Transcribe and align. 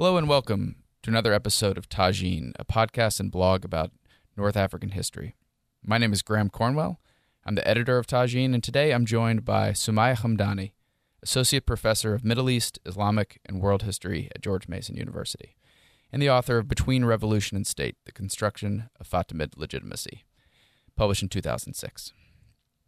Hello 0.00 0.16
and 0.16 0.28
welcome 0.28 0.76
to 1.02 1.10
another 1.10 1.32
episode 1.32 1.76
of 1.76 1.88
Tajine, 1.88 2.52
a 2.56 2.64
podcast 2.64 3.18
and 3.18 3.32
blog 3.32 3.64
about 3.64 3.90
North 4.36 4.56
African 4.56 4.90
history. 4.90 5.34
My 5.84 5.98
name 5.98 6.12
is 6.12 6.22
Graham 6.22 6.50
Cornwell. 6.50 7.00
I'm 7.44 7.56
the 7.56 7.66
editor 7.66 7.98
of 7.98 8.06
Tajine, 8.06 8.54
and 8.54 8.62
today 8.62 8.92
I'm 8.92 9.04
joined 9.04 9.44
by 9.44 9.70
Sumaiya 9.70 10.18
Hamdani, 10.18 10.70
Associate 11.20 11.66
Professor 11.66 12.14
of 12.14 12.24
Middle 12.24 12.48
East, 12.48 12.78
Islamic, 12.86 13.40
and 13.44 13.60
World 13.60 13.82
History 13.82 14.30
at 14.36 14.40
George 14.40 14.68
Mason 14.68 14.94
University, 14.94 15.56
and 16.12 16.22
the 16.22 16.30
author 16.30 16.58
of 16.58 16.68
Between 16.68 17.04
Revolution 17.04 17.56
and 17.56 17.66
State 17.66 17.96
The 18.04 18.12
Construction 18.12 18.90
of 19.00 19.10
Fatimid 19.10 19.56
Legitimacy, 19.56 20.22
published 20.94 21.24
in 21.24 21.28
2006. 21.28 22.12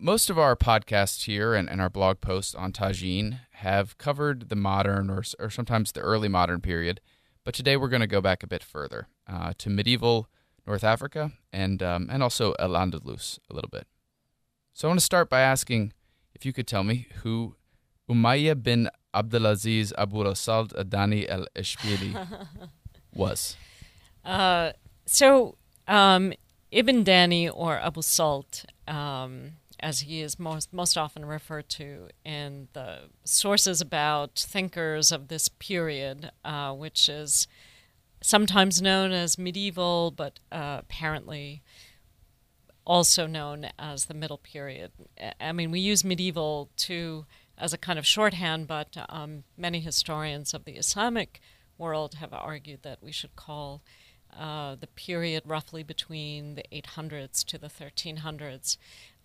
Most 0.02 0.30
of 0.30 0.38
our 0.38 0.56
podcasts 0.56 1.26
here 1.26 1.52
and, 1.52 1.68
and 1.68 1.78
our 1.78 1.90
blog 1.90 2.22
posts 2.22 2.54
on 2.54 2.72
Tajine 2.72 3.40
have 3.50 3.98
covered 3.98 4.48
the 4.48 4.56
modern 4.56 5.10
or, 5.10 5.22
or 5.38 5.50
sometimes 5.50 5.92
the 5.92 6.00
early 6.00 6.26
modern 6.26 6.62
period, 6.62 7.02
but 7.44 7.52
today 7.52 7.76
we're 7.76 7.90
going 7.90 8.00
to 8.00 8.06
go 8.06 8.22
back 8.22 8.42
a 8.42 8.46
bit 8.46 8.64
further 8.64 9.08
uh, 9.28 9.52
to 9.58 9.68
medieval 9.68 10.26
North 10.66 10.84
Africa 10.84 11.32
and, 11.52 11.82
um, 11.82 12.08
and 12.10 12.22
also 12.22 12.54
Al 12.58 12.70
Andalus 12.70 13.38
a 13.50 13.54
little 13.54 13.68
bit. 13.68 13.86
So 14.72 14.88
I 14.88 14.90
want 14.90 15.00
to 15.00 15.04
start 15.04 15.28
by 15.28 15.42
asking 15.42 15.92
if 16.34 16.46
you 16.46 16.54
could 16.54 16.66
tell 16.66 16.82
me 16.82 17.06
who 17.22 17.56
Umayya 18.08 18.62
bin 18.62 18.88
Abdulaziz 19.14 19.92
Abu 19.98 20.24
al-Salt 20.24 20.72
Adani 20.72 21.28
al 21.28 21.44
Ishbili 21.54 22.26
was. 23.14 23.54
Uh, 24.24 24.72
so, 25.04 25.58
um, 25.86 26.32
Ibn 26.70 27.04
Dani 27.04 27.50
or 27.52 27.78
Abu 27.78 28.00
Salt 28.00 28.64
um, 28.88 29.56
as 29.82 30.00
he 30.00 30.20
is 30.20 30.38
most 30.38 30.72
most 30.72 30.96
often 30.96 31.24
referred 31.24 31.68
to 31.68 32.08
in 32.24 32.68
the 32.72 33.10
sources 33.24 33.80
about 33.80 34.38
thinkers 34.38 35.12
of 35.12 35.28
this 35.28 35.48
period, 35.48 36.30
uh, 36.44 36.72
which 36.72 37.08
is 37.08 37.46
sometimes 38.22 38.82
known 38.82 39.12
as 39.12 39.38
medieval, 39.38 40.10
but 40.10 40.38
uh, 40.52 40.76
apparently 40.80 41.62
also 42.86 43.26
known 43.26 43.68
as 43.78 44.06
the 44.06 44.14
Middle 44.14 44.38
Period. 44.38 44.90
I 45.40 45.52
mean, 45.52 45.70
we 45.70 45.80
use 45.80 46.04
medieval 46.04 46.70
to 46.78 47.26
as 47.56 47.72
a 47.72 47.78
kind 47.78 47.98
of 47.98 48.06
shorthand, 48.06 48.66
but 48.66 48.96
um, 49.08 49.44
many 49.56 49.80
historians 49.80 50.54
of 50.54 50.64
the 50.64 50.72
Islamic 50.72 51.40
world 51.78 52.14
have 52.14 52.32
argued 52.32 52.82
that 52.82 53.02
we 53.02 53.12
should 53.12 53.36
call 53.36 53.82
uh, 54.38 54.76
the 54.76 54.86
period 54.86 55.42
roughly 55.44 55.82
between 55.82 56.54
the 56.54 56.64
800s 56.72 57.44
to 57.44 57.58
the 57.58 57.68
1300s 57.68 58.76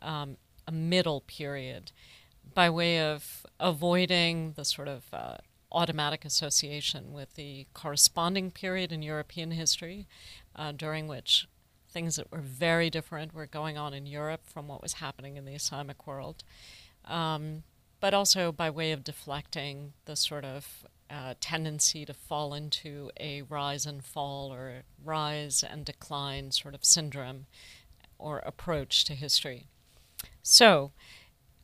um, 0.01 0.37
a 0.67 0.71
middle 0.71 1.21
period 1.21 1.91
by 2.53 2.69
way 2.69 2.99
of 2.99 3.45
avoiding 3.59 4.53
the 4.53 4.65
sort 4.65 4.87
of 4.87 5.03
uh, 5.13 5.37
automatic 5.71 6.23
association 6.25 7.11
with 7.11 7.35
the 7.35 7.67
corresponding 7.73 8.51
period 8.51 8.91
in 8.91 9.01
European 9.01 9.51
history, 9.51 10.07
uh, 10.55 10.71
during 10.71 11.07
which 11.07 11.47
things 11.89 12.15
that 12.15 12.31
were 12.31 12.39
very 12.39 12.89
different 12.89 13.33
were 13.33 13.45
going 13.45 13.77
on 13.77 13.93
in 13.93 14.05
Europe 14.05 14.41
from 14.45 14.67
what 14.67 14.81
was 14.81 14.93
happening 14.93 15.37
in 15.37 15.45
the 15.45 15.53
Islamic 15.53 16.07
world, 16.07 16.43
um, 17.05 17.63
but 17.99 18.13
also 18.13 18.51
by 18.51 18.69
way 18.69 18.91
of 18.91 19.03
deflecting 19.03 19.93
the 20.05 20.15
sort 20.15 20.45
of 20.45 20.85
uh, 21.09 21.35
tendency 21.39 22.05
to 22.05 22.13
fall 22.13 22.53
into 22.53 23.11
a 23.19 23.43
rise 23.43 23.85
and 23.85 24.03
fall 24.03 24.51
or 24.51 24.83
rise 25.03 25.63
and 25.63 25.85
decline 25.85 26.51
sort 26.51 26.73
of 26.73 26.83
syndrome 26.83 27.45
or 28.17 28.39
approach 28.39 29.05
to 29.05 29.13
history. 29.13 29.67
So, 30.47 30.91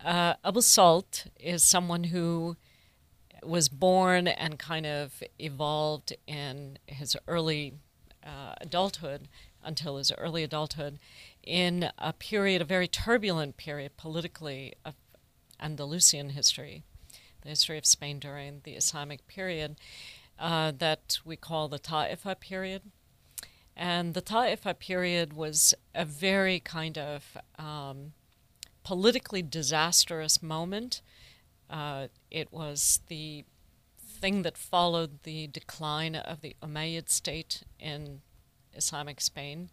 uh, 0.04 0.34
Abu 0.44 0.62
Salt 0.62 1.28
is 1.40 1.62
someone 1.62 2.06
who 2.06 2.58
was 3.44 3.70
born 3.70 4.28
and 4.28 4.58
kind 4.58 4.88
of 4.88 5.22
evolved 5.38 6.14
in 6.26 6.80
his 6.88 7.16
early 7.28 7.76
uh, 8.26 8.56
adulthood 8.60 9.28
until 9.64 9.98
his 9.98 10.12
early 10.14 10.42
adulthood 10.42 10.98
in 11.44 11.92
a 12.00 12.12
period, 12.12 12.64
a 12.64 12.66
very 12.66 12.88
turbulent 12.88 13.56
period 13.56 13.98
politically 13.98 14.74
of 14.84 14.96
Andalusian 15.60 16.32
history, 16.32 16.82
the 17.44 17.50
history 17.50 17.78
of 17.78 17.86
Spain 17.86 18.18
during 18.18 18.62
the 18.64 18.72
Islamic 18.72 19.28
period 19.28 19.76
uh, 20.40 20.72
that 20.76 21.20
we 21.24 21.36
call 21.36 21.68
the 21.68 21.78
Ta'ifa 21.78 22.40
period. 22.40 22.82
And 23.78 24.16
the 24.16 24.24
Ta'ifa 24.24 24.80
period 24.80 25.34
was 25.34 25.76
a 25.94 26.04
very 26.04 26.60
kind 26.60 26.98
of 26.98 27.38
um, 27.60 28.14
politically 28.84 29.42
disastrous 29.42 30.42
moment. 30.42 31.02
Uh, 31.70 32.08
it 32.30 32.52
was 32.52 33.02
the 33.08 33.46
thing 34.00 34.44
that 34.44 34.58
followed 34.58 35.24
the 35.24 35.48
decline 35.48 36.16
of 36.16 36.42
the 36.42 36.56
Umayyad 36.62 37.10
state 37.10 37.64
in 37.80 38.22
Islamic 38.74 39.20
Spain, 39.20 39.70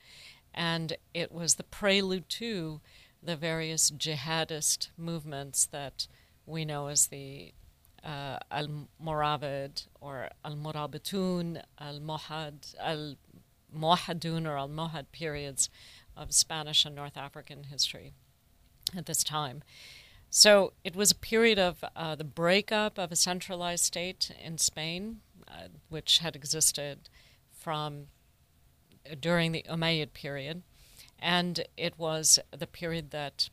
and 0.54 0.96
it 1.12 1.30
was 1.30 1.54
the 1.54 1.64
prelude 1.64 2.28
to 2.28 2.80
the 3.22 3.36
various 3.36 3.90
jihadist 3.90 4.88
movements 4.96 5.66
that 5.66 6.06
we 6.46 6.64
know 6.64 6.86
as 6.86 7.08
the 7.08 7.52
uh, 8.04 8.38
Al 8.50 8.88
Moravid 9.02 9.86
or 10.00 10.30
Al 10.44 10.54
Morabitun, 10.54 11.62
Al 11.78 12.00
Mohad, 12.00 12.74
Al 12.80 13.16
Mohadun 13.76 14.46
or 14.46 14.56
Al 14.56 14.68
Mohad 14.68 15.06
periods 15.12 15.68
of 16.16 16.32
Spanish 16.32 16.84
and 16.84 16.94
North 16.94 17.16
African 17.16 17.64
history 17.64 18.14
at 18.96 19.06
this 19.06 19.24
time. 19.24 19.62
So 20.30 20.72
it 20.84 20.94
was 20.94 21.10
a 21.10 21.16
period 21.16 21.58
of 21.58 21.84
uh, 21.96 22.14
the 22.14 22.24
breakup 22.24 22.98
of 22.98 23.10
a 23.10 23.16
centralized 23.16 23.84
state 23.84 24.30
in 24.42 24.58
Spain, 24.58 25.20
uh, 25.46 25.68
which 25.88 26.18
had 26.18 26.36
existed 26.36 27.08
from 27.50 28.08
uh, 29.10 29.14
during 29.18 29.52
the 29.52 29.64
Umayyad 29.68 30.12
period, 30.12 30.62
and 31.18 31.64
it 31.76 31.98
was 31.98 32.38
the 32.56 32.66
period 32.66 33.10
that 33.10 33.48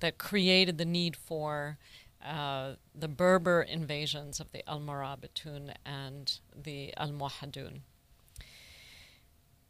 that 0.00 0.16
created 0.16 0.78
the 0.78 0.84
need 0.86 1.14
for 1.14 1.76
uh, 2.24 2.72
the 2.94 3.08
Berber 3.08 3.62
invasions 3.62 4.40
of 4.40 4.50
the 4.52 4.62
Almorabatun 4.66 5.74
and 5.84 6.38
the 6.54 6.94
Almohadun. 6.98 7.80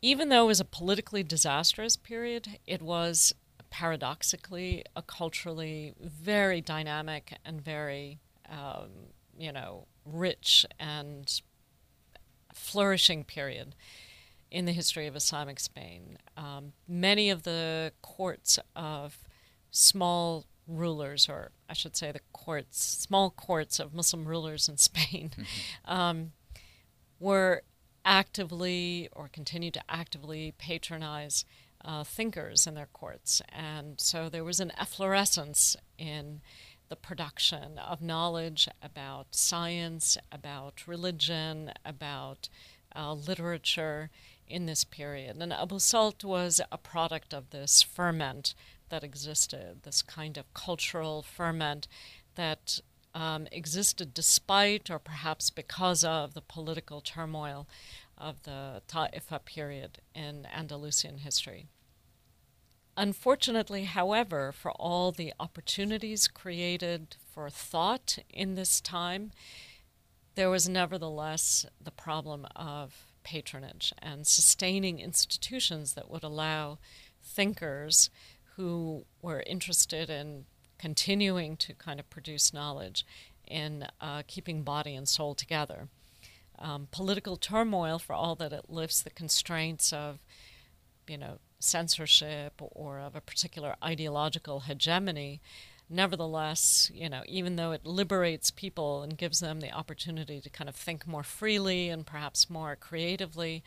Even 0.02 0.28
though 0.28 0.44
it 0.44 0.48
was 0.48 0.60
a 0.60 0.64
politically 0.64 1.22
disastrous 1.22 1.96
period, 1.96 2.58
it 2.66 2.80
was 2.80 3.34
paradoxically 3.70 4.84
a 4.96 5.02
culturally 5.02 5.94
very 6.00 6.60
dynamic 6.60 7.38
and 7.44 7.60
very, 7.60 8.18
um, 8.50 8.90
you 9.38 9.52
know, 9.52 9.86
rich 10.04 10.66
and 10.78 11.40
flourishing 12.52 13.24
period 13.24 13.74
in 14.50 14.64
the 14.64 14.72
history 14.72 15.06
of 15.06 15.14
Islamic 15.16 15.60
Spain. 15.60 16.18
Um, 16.36 16.72
many 16.88 17.30
of 17.30 17.44
the 17.44 17.92
courts 18.02 18.58
of 18.74 19.18
small 19.70 20.46
rulers, 20.66 21.28
or 21.28 21.52
I 21.68 21.74
should 21.74 21.96
say 21.96 22.12
the 22.12 22.20
courts, 22.32 22.82
small 22.82 23.30
courts 23.30 23.78
of 23.78 23.94
Muslim 23.94 24.26
rulers 24.26 24.68
in 24.68 24.76
Spain, 24.78 25.30
mm-hmm. 25.30 25.92
um, 25.92 26.32
were 27.18 27.62
actively 28.04 29.08
or 29.12 29.28
continue 29.28 29.70
to 29.70 29.82
actively 29.88 30.54
patronize 30.58 31.44
uh, 31.84 32.04
thinkers 32.04 32.66
in 32.66 32.74
their 32.74 32.88
courts. 32.92 33.42
And 33.48 34.00
so 34.00 34.28
there 34.28 34.44
was 34.44 34.60
an 34.60 34.72
efflorescence 34.78 35.76
in 35.98 36.40
the 36.88 36.96
production 36.96 37.78
of 37.78 38.02
knowledge 38.02 38.68
about 38.82 39.28
science, 39.34 40.18
about 40.32 40.86
religion, 40.86 41.72
about 41.84 42.48
uh, 42.94 43.12
literature 43.12 44.10
in 44.48 44.66
this 44.66 44.84
period. 44.84 45.36
And 45.40 45.52
Abu 45.52 45.78
Salt 45.78 46.24
was 46.24 46.60
a 46.72 46.76
product 46.76 47.32
of 47.32 47.50
this 47.50 47.80
ferment 47.80 48.54
that 48.88 49.04
existed, 49.04 49.82
this 49.84 50.02
kind 50.02 50.36
of 50.36 50.52
cultural 50.52 51.22
ferment 51.22 51.86
that 52.34 52.80
um, 53.14 53.46
existed 53.52 54.14
despite 54.14 54.90
or 54.90 54.98
perhaps 54.98 55.50
because 55.50 56.04
of 56.04 56.34
the 56.34 56.40
political 56.40 57.00
turmoil 57.00 57.66
of 58.20 58.42
the 58.42 58.82
Ta'ifa 58.86 59.44
period 59.44 59.98
in 60.14 60.46
Andalusian 60.46 61.18
history. 61.18 61.66
Unfortunately, 62.96 63.84
however, 63.84 64.52
for 64.52 64.72
all 64.72 65.10
the 65.10 65.32
opportunities 65.40 66.28
created 66.28 67.16
for 67.32 67.48
thought 67.48 68.18
in 68.28 68.56
this 68.56 68.80
time, 68.80 69.32
there 70.34 70.50
was 70.50 70.68
nevertheless 70.68 71.64
the 71.82 71.90
problem 71.90 72.46
of 72.54 73.06
patronage 73.22 73.92
and 74.00 74.26
sustaining 74.26 74.98
institutions 74.98 75.94
that 75.94 76.10
would 76.10 76.22
allow 76.22 76.78
thinkers 77.22 78.10
who 78.56 79.04
were 79.22 79.42
interested 79.46 80.10
in 80.10 80.44
continuing 80.78 81.56
to 81.56 81.74
kind 81.74 82.00
of 82.00 82.08
produce 82.10 82.52
knowledge 82.52 83.06
in 83.46 83.86
uh, 84.00 84.22
keeping 84.26 84.62
body 84.62 84.94
and 84.94 85.08
soul 85.08 85.34
together 85.34 85.88
um, 86.60 86.88
political 86.90 87.36
turmoil, 87.36 87.98
for 87.98 88.12
all 88.12 88.34
that 88.36 88.52
it 88.52 88.66
lifts 88.68 89.02
the 89.02 89.10
constraints 89.10 89.92
of, 89.92 90.18
you 91.06 91.18
know, 91.18 91.38
censorship 91.58 92.54
or 92.60 92.98
of 92.98 93.14
a 93.14 93.20
particular 93.20 93.76
ideological 93.82 94.60
hegemony, 94.60 95.40
nevertheless, 95.90 96.90
you 96.94 97.08
know, 97.08 97.22
even 97.26 97.56
though 97.56 97.72
it 97.72 97.84
liberates 97.84 98.50
people 98.50 99.02
and 99.02 99.18
gives 99.18 99.40
them 99.40 99.60
the 99.60 99.72
opportunity 99.72 100.40
to 100.40 100.48
kind 100.48 100.68
of 100.68 100.76
think 100.76 101.06
more 101.06 101.24
freely 101.24 101.88
and 101.88 102.06
perhaps 102.06 102.48
more 102.48 102.76
creatively, 102.76 103.62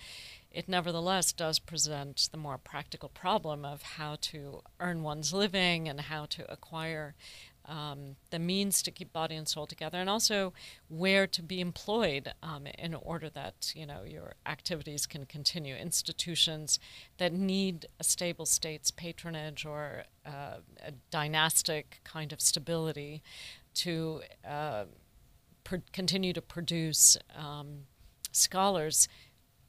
it 0.50 0.69
nevertheless 0.69 1.34
does 1.34 1.60
present 1.60 2.30
the 2.31 2.38
more 2.38 2.57
practical 2.57 3.10
problem 3.10 3.66
of 3.66 3.81
how 3.81 4.16
to 4.22 4.62
earn 4.80 5.04
one's 5.04 5.34
living 5.34 5.90
and 5.90 6.00
how 6.00 6.25
to 6.25 6.50
acquire 6.51 7.16
um, 7.65 8.15
the 8.30 8.39
means 8.39 8.81
to 8.83 8.92
keep 8.92 9.13
body 9.13 9.36
and 9.36 9.48
soul 9.48 9.65
together, 9.65 9.98
and 9.98 10.10
also 10.10 10.54
where 10.89 11.27
to 11.27 11.42
be 11.42 11.62
employed 11.62 12.33
um, 12.44 12.68
in 12.68 12.94
order 12.94 13.30
that 13.30 13.74
you 13.75 13.86
know 13.86 14.04
your 14.06 14.33
activities 14.45 15.06
can 15.06 15.25
continue. 15.25 15.75
Institutions 15.75 16.80
that 17.18 17.33
need 17.33 17.86
a 18.00 18.04
stable 18.04 18.45
state's 18.45 18.92
patronage 18.92 19.65
or 19.65 20.04
uh, 20.25 20.57
a 20.86 20.92
dynastic 21.10 22.01
kind 22.04 22.33
of 22.33 22.42
stability 22.42 23.21
to 23.75 24.21
uh, 24.48 24.86
continue 25.92 26.33
to 26.33 26.42
produce 26.42 27.18
um, 27.36 27.86
scholars, 28.31 29.07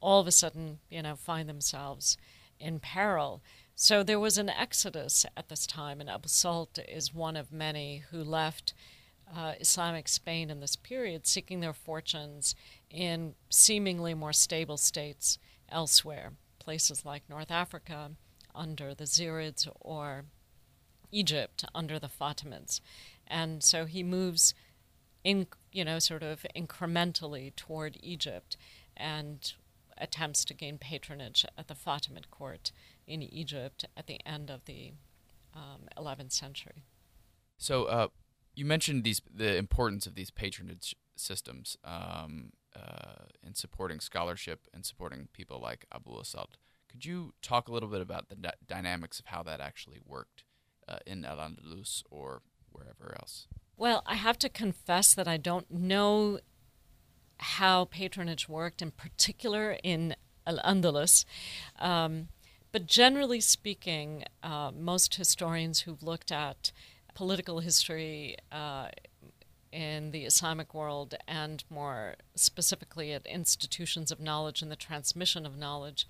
all 0.01 0.19
of 0.19 0.27
a 0.27 0.31
sudden 0.31 0.79
you 0.89 1.01
know 1.01 1.15
find 1.15 1.47
themselves 1.47 2.17
in 2.59 2.79
peril. 2.79 3.41
So 3.77 4.03
there 4.03 4.21
was 4.21 4.37
an 4.37 4.49
exodus 4.49 5.25
at 5.35 5.49
this 5.49 5.67
time, 5.67 5.99
and 5.99 6.09
Abu 6.09 6.29
Salt 6.29 6.79
is 6.87 7.13
one 7.13 7.35
of 7.35 7.51
many 7.51 8.03
who 8.09 8.23
left 8.23 8.73
uh, 9.35 9.53
Islamic 9.59 10.07
Spain 10.07 10.49
in 10.49 10.61
this 10.61 10.77
period, 10.77 11.27
seeking 11.27 11.59
their 11.59 11.73
fortunes 11.73 12.55
in 12.89 13.35
seemingly 13.49 14.13
more 14.13 14.31
stable 14.31 14.77
states 14.77 15.37
elsewhere, 15.67 16.31
places 16.57 17.03
like 17.03 17.29
North 17.29 17.51
Africa 17.51 18.11
under 18.53 18.95
the 18.95 19.03
Zirids 19.03 19.67
or 19.81 20.23
Egypt 21.11 21.65
under 21.75 21.99
the 21.99 22.07
Fatimids. 22.07 22.79
And 23.27 23.61
so 23.61 23.85
he 23.85 24.03
moves 24.03 24.53
in, 25.21 25.47
you 25.73 25.83
know, 25.83 25.99
sort 25.99 26.23
of 26.23 26.45
incrementally 26.55 27.53
toward 27.57 27.97
Egypt 28.01 28.55
and 28.95 29.51
attempts 29.97 30.45
to 30.45 30.53
gain 30.53 30.77
patronage 30.77 31.45
at 31.57 31.67
the 31.67 31.75
Fatimid 31.75 32.29
court 32.31 32.71
in 33.07 33.21
Egypt 33.21 33.85
at 33.95 34.07
the 34.07 34.19
end 34.25 34.49
of 34.49 34.65
the 34.65 34.93
um, 35.53 35.87
11th 35.97 36.31
century. 36.31 36.83
So 37.57 37.85
uh, 37.85 38.07
you 38.55 38.65
mentioned 38.65 39.03
these 39.03 39.21
the 39.33 39.55
importance 39.55 40.05
of 40.05 40.15
these 40.15 40.31
patronage 40.31 40.95
systems 41.15 41.77
um, 41.83 42.51
uh, 42.75 43.25
in 43.45 43.53
supporting 43.53 43.99
scholarship 43.99 44.67
and 44.73 44.85
supporting 44.85 45.29
people 45.33 45.59
like 45.59 45.85
Abu 45.93 46.19
Asad. 46.19 46.57
Could 46.89 47.05
you 47.05 47.33
talk 47.41 47.67
a 47.67 47.71
little 47.71 47.89
bit 47.89 48.01
about 48.01 48.29
the 48.29 48.35
d- 48.35 48.49
dynamics 48.67 49.19
of 49.19 49.27
how 49.27 49.43
that 49.43 49.59
actually 49.59 49.99
worked 50.05 50.43
uh, 50.87 50.97
in 51.05 51.25
Al 51.25 51.37
Andalus 51.37 52.03
or 52.09 52.41
wherever 52.71 53.15
else? 53.19 53.47
Well, 53.77 54.03
I 54.05 54.15
have 54.15 54.37
to 54.39 54.49
confess 54.49 55.13
that 55.13 55.27
I 55.27 55.37
don't 55.37 55.69
know 55.69 56.39
how 57.37 57.85
patronage 57.85 58.47
worked, 58.47 58.81
in 58.81 58.91
particular 58.91 59.77
in 59.83 60.15
Al 60.47 60.59
Andalus. 60.59 61.25
Um, 61.79 62.29
but 62.75 62.87
generally 62.87 63.39
speaking, 63.39 64.25
uh, 64.43 64.69
most 64.77 65.15
historians 65.15 65.79
who've 65.79 66.03
looked 66.03 66.29
at 66.29 66.73
political 67.13 67.59
history 67.61 68.35
uh, 68.51 68.89
in 69.71 70.11
the 70.11 70.25
Islamic 70.25 70.73
world 70.73 71.15
and 71.25 71.63
more 71.69 72.15
specifically 72.35 73.13
at 73.13 73.25
institutions 73.27 74.11
of 74.11 74.19
knowledge 74.19 74.61
and 74.61 74.69
the 74.69 74.75
transmission 74.75 75.45
of 75.45 75.57
knowledge 75.57 76.05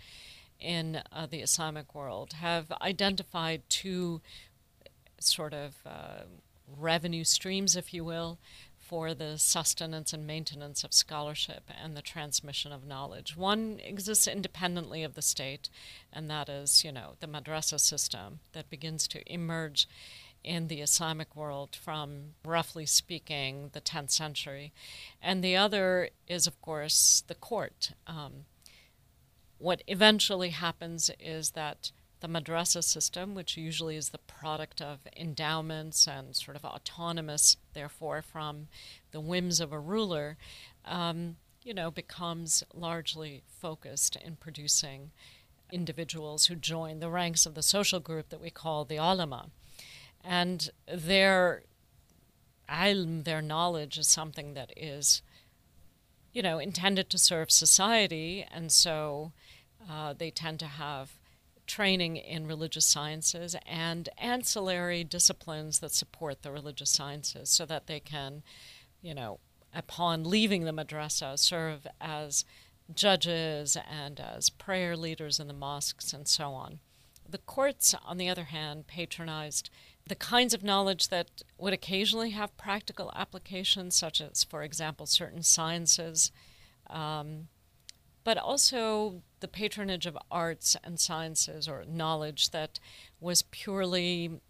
in 0.60 1.04
uh, 1.12 1.28
the 1.28 1.42
Islamic 1.42 1.94
world 1.94 2.34
have 2.34 2.72
identified 2.82 3.62
two 3.70 4.22
sort 5.20 5.54
of 5.54 5.76
uh, 5.86 6.24
revenue 6.76 7.24
streams, 7.24 7.76
if 7.76 7.94
you 7.94 8.04
will, 8.04 8.40
for 8.88 9.16
the 9.16 9.38
sustenance 9.38 10.14
and 10.14 10.28
maintenance 10.28 10.84
of 10.84 10.94
scholarship 10.94 11.72
and 11.82 11.98
the 11.98 12.02
transmission 12.02 12.72
of 12.72 12.86
knowledge. 12.86 13.36
One 13.36 13.80
exists 13.84 14.28
independently 14.28 15.02
of 15.02 15.16
the 15.16 15.24
state, 15.24 15.70
and 16.14 16.30
that 16.30 16.50
is, 16.50 16.84
you 16.84 16.92
know, 16.92 17.16
the 17.20 17.28
madrasa 17.28 17.80
system 17.80 18.40
that 18.54 18.70
begins 18.70 19.08
to 19.08 19.32
emerge 19.32 19.88
in 20.44 20.68
the 20.68 20.82
Islamic 20.82 21.36
world 21.36 21.76
from, 21.76 22.36
roughly 22.46 22.86
speaking, 22.86 23.72
the 23.74 23.82
10th 23.82 24.12
century. 24.12 24.72
And 25.20 25.44
the 25.44 25.56
other 25.56 26.10
is, 26.28 26.46
of 26.46 26.62
course, 26.62 27.24
the 27.28 27.34
court. 27.34 27.92
Um, 28.06 28.46
what 29.58 29.82
eventually 29.88 30.50
happens 30.50 31.10
is 31.20 31.52
that 31.52 31.92
the 32.26 32.42
madrasa 32.42 32.84
system, 32.84 33.36
which 33.36 33.56
usually 33.56 33.96
is 33.96 34.10
the 34.10 34.18
product 34.18 34.82
of 34.82 35.08
endowments 35.16 36.08
and 36.08 36.36
sort 36.36 36.58
of 36.58 36.66
autonomous, 36.66 37.56
therefore, 37.76 38.24
from 38.24 38.68
the 39.12 39.22
whims 39.22 39.60
of 39.60 39.72
a 39.72 39.80
ruler, 39.80 40.36
um, 40.86 41.36
you 41.62 41.72
know, 41.72 41.92
becomes 41.92 42.64
largely 42.74 43.44
focused 43.46 44.16
in 44.16 44.36
producing 44.38 45.12
individuals 45.72 46.48
who 46.48 46.56
join 46.56 47.00
the 47.00 47.12
ranks 47.12 47.46
of 47.46 47.54
the 47.54 47.62
social 47.62 48.00
group 48.00 48.30
that 48.30 48.42
we 48.42 48.50
call 48.50 48.86
the 48.86 48.98
ulama. 48.98 49.52
And 50.24 50.72
their 50.92 51.62
ilm, 52.68 53.24
their 53.24 53.42
knowledge, 53.42 54.00
is 54.00 54.08
something 54.08 54.56
that 54.56 54.72
is, 54.76 55.22
you 56.34 56.42
know, 56.42 56.58
intended 56.58 57.12
to 57.12 57.20
serve 57.20 57.52
society, 57.52 58.44
and 58.52 58.72
so 58.72 59.32
uh, 59.88 60.14
they 60.14 60.32
tend 60.32 60.60
to 60.62 60.66
have 60.66 61.12
training 61.68 62.18
in 62.18 62.48
religious 62.48 62.86
sciences 62.86 63.56
and 63.66 64.10
ancillary 64.18 65.04
disciplines 65.04 65.80
that 65.80 65.92
support 65.92 66.42
the 66.42 66.52
religious 66.52 66.90
sciences 66.90 67.50
so 67.50 67.66
that 67.66 67.88
they 67.88 68.00
can, 68.00 68.44
you 69.02 69.14
know, 69.14 69.40
upon 69.74 70.24
leaving 70.24 70.64
the 70.64 70.72
madrasa, 70.72 71.38
serve 71.38 71.86
as 72.00 72.46
judges 72.94 73.78
and 73.90 74.20
as 74.20 74.50
prayer 74.50 74.96
leaders 74.96 75.40
in 75.40 75.48
the 75.48 75.54
mosques 75.54 76.14
and 76.14 76.28
so 76.28 76.52
on. 76.52 76.80
The 77.28 77.40
courts, 77.40 77.96
on 78.06 78.18
the 78.18 78.30
other 78.30 78.46
hand, 78.46 78.88
patronized 78.88 79.70
the 80.08 80.16
kinds 80.16 80.54
of 80.54 80.64
knowledge 80.64 81.08
that 81.08 81.42
would 81.58 81.74
occasionally 81.74 82.30
have 82.32 82.56
practical 82.58 83.12
applications, 83.16 83.96
such 83.96 84.22
as, 84.22 84.44
for 84.44 84.62
example, 84.62 85.08
certain 85.08 85.42
sciences, 85.42 86.32
um, 86.88 87.48
but 88.26 88.38
also 88.38 89.22
the 89.40 89.48
patronage 89.48 90.06
of 90.06 90.18
arts 90.30 90.76
and 90.84 91.00
sciences 91.00 91.70
or 91.70 91.86
knowledge 91.88 92.50
that 92.50 92.80
was 93.22 93.44
purely 93.44 94.42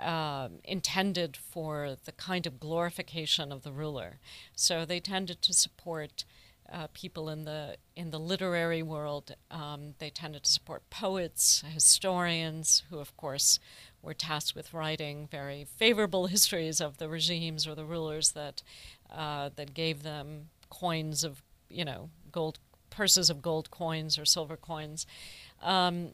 uh, 0.00 0.48
intended 0.64 1.36
for 1.36 1.96
the 2.04 2.12
kind 2.12 2.46
of 2.46 2.58
glorification 2.58 3.52
of 3.52 3.62
the 3.62 3.70
ruler. 3.70 4.18
So 4.56 4.84
they 4.84 4.98
tended 4.98 5.42
to 5.42 5.52
support 5.52 6.24
uh, 6.72 6.86
people 6.92 7.28
in 7.28 7.44
the 7.44 7.76
in 7.96 8.10
the 8.10 8.20
literary 8.20 8.82
world. 8.82 9.34
Um, 9.50 9.94
they 9.98 10.10
tended 10.10 10.44
to 10.44 10.50
support 10.50 10.88
poets, 10.90 11.62
historians, 11.72 12.82
who 12.90 12.98
of 12.98 13.16
course 13.16 13.58
were 14.02 14.14
tasked 14.14 14.54
with 14.54 14.72
writing 14.72 15.28
very 15.30 15.64
favorable 15.64 16.26
histories 16.34 16.80
of 16.80 16.98
the 16.98 17.08
regimes 17.08 17.66
or 17.66 17.74
the 17.74 17.84
rulers 17.84 18.32
that 18.32 18.62
uh, 19.10 19.50
that 19.56 19.74
gave 19.74 20.02
them 20.02 20.48
coins 20.70 21.24
of 21.24 21.42
you 21.68 21.84
know 21.84 22.10
gold 22.32 22.58
purses 22.90 23.30
of 23.30 23.42
gold 23.42 23.70
coins 23.70 24.18
or 24.18 24.24
silver 24.24 24.56
coins. 24.56 25.06
Um, 25.62 26.10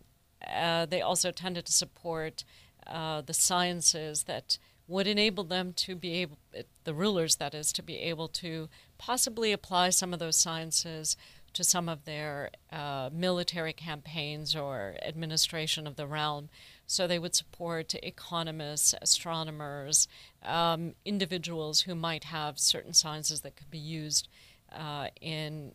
uh, 0.46 0.86
they 0.86 1.00
also 1.00 1.30
tended 1.30 1.66
to 1.66 1.72
support 1.72 2.44
uh, 2.86 3.22
the 3.22 3.34
sciences 3.34 4.24
that 4.24 4.58
would 4.86 5.06
enable 5.06 5.44
them 5.44 5.72
to 5.72 5.94
be 5.94 6.14
able, 6.14 6.38
the 6.84 6.94
rulers 6.94 7.36
that 7.36 7.54
is, 7.54 7.72
to 7.72 7.82
be 7.82 7.96
able 7.96 8.28
to 8.28 8.68
possibly 8.98 9.52
apply 9.52 9.90
some 9.90 10.12
of 10.12 10.18
those 10.18 10.36
sciences 10.36 11.16
to 11.54 11.64
some 11.64 11.88
of 11.88 12.04
their 12.04 12.50
uh, 12.72 13.08
military 13.12 13.72
campaigns 13.72 14.54
or 14.54 14.96
administration 15.02 15.86
of 15.86 15.96
the 15.96 16.06
realm. 16.06 16.48
So 16.86 17.06
they 17.06 17.18
would 17.18 17.34
support 17.34 17.94
economists, 18.02 18.94
astronomers, 19.00 20.06
um, 20.42 20.94
individuals 21.04 21.82
who 21.82 21.94
might 21.94 22.24
have 22.24 22.58
certain 22.58 22.92
sciences 22.92 23.40
that 23.40 23.56
could 23.56 23.70
be 23.70 23.78
used 23.78 24.28
uh, 24.72 25.08
in 25.20 25.72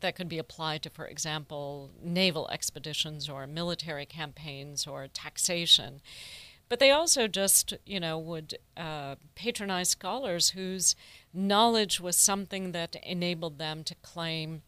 that 0.00 0.16
could 0.16 0.28
be 0.28 0.38
applied 0.38 0.82
to, 0.82 0.90
for 0.90 1.06
example, 1.06 1.90
naval 2.02 2.48
expeditions 2.48 3.28
or 3.28 3.46
military 3.46 4.06
campaigns 4.06 4.86
or 4.86 5.08
taxation. 5.08 6.00
But 6.68 6.78
they 6.78 6.90
also 6.90 7.28
just, 7.28 7.74
you 7.84 8.00
know, 8.00 8.18
would 8.18 8.56
uh, 8.76 9.16
patronize 9.34 9.90
scholars 9.90 10.50
whose 10.50 10.96
knowledge 11.34 12.00
was 12.00 12.16
something 12.16 12.72
that 12.72 12.96
enabled 13.02 13.58
them 13.58 13.84
to 13.84 13.94
claim 13.96 14.62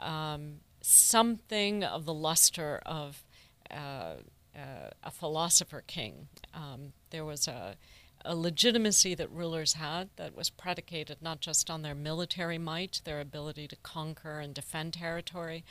um, 0.00 0.56
something 0.80 1.84
of 1.84 2.04
the 2.04 2.14
luster 2.14 2.80
of 2.84 3.24
uh, 3.70 4.14
uh, 4.56 4.90
a 5.02 5.10
philosopher 5.10 5.82
king. 5.86 6.28
Um, 6.52 6.92
there 7.10 7.24
was 7.24 7.46
a 7.46 7.76
a 8.24 8.34
legitimacy 8.34 9.14
that 9.14 9.30
rulers 9.30 9.74
had 9.74 10.08
that 10.16 10.34
was 10.34 10.48
predicated 10.50 11.18
not 11.20 11.40
just 11.40 11.70
on 11.70 11.82
their 11.82 11.94
military 11.94 12.58
might, 12.58 13.00
their 13.04 13.20
ability 13.20 13.68
to 13.68 13.76
conquer 13.76 14.40
and 14.40 14.54
defend 14.54 14.94
territory, 14.94 15.64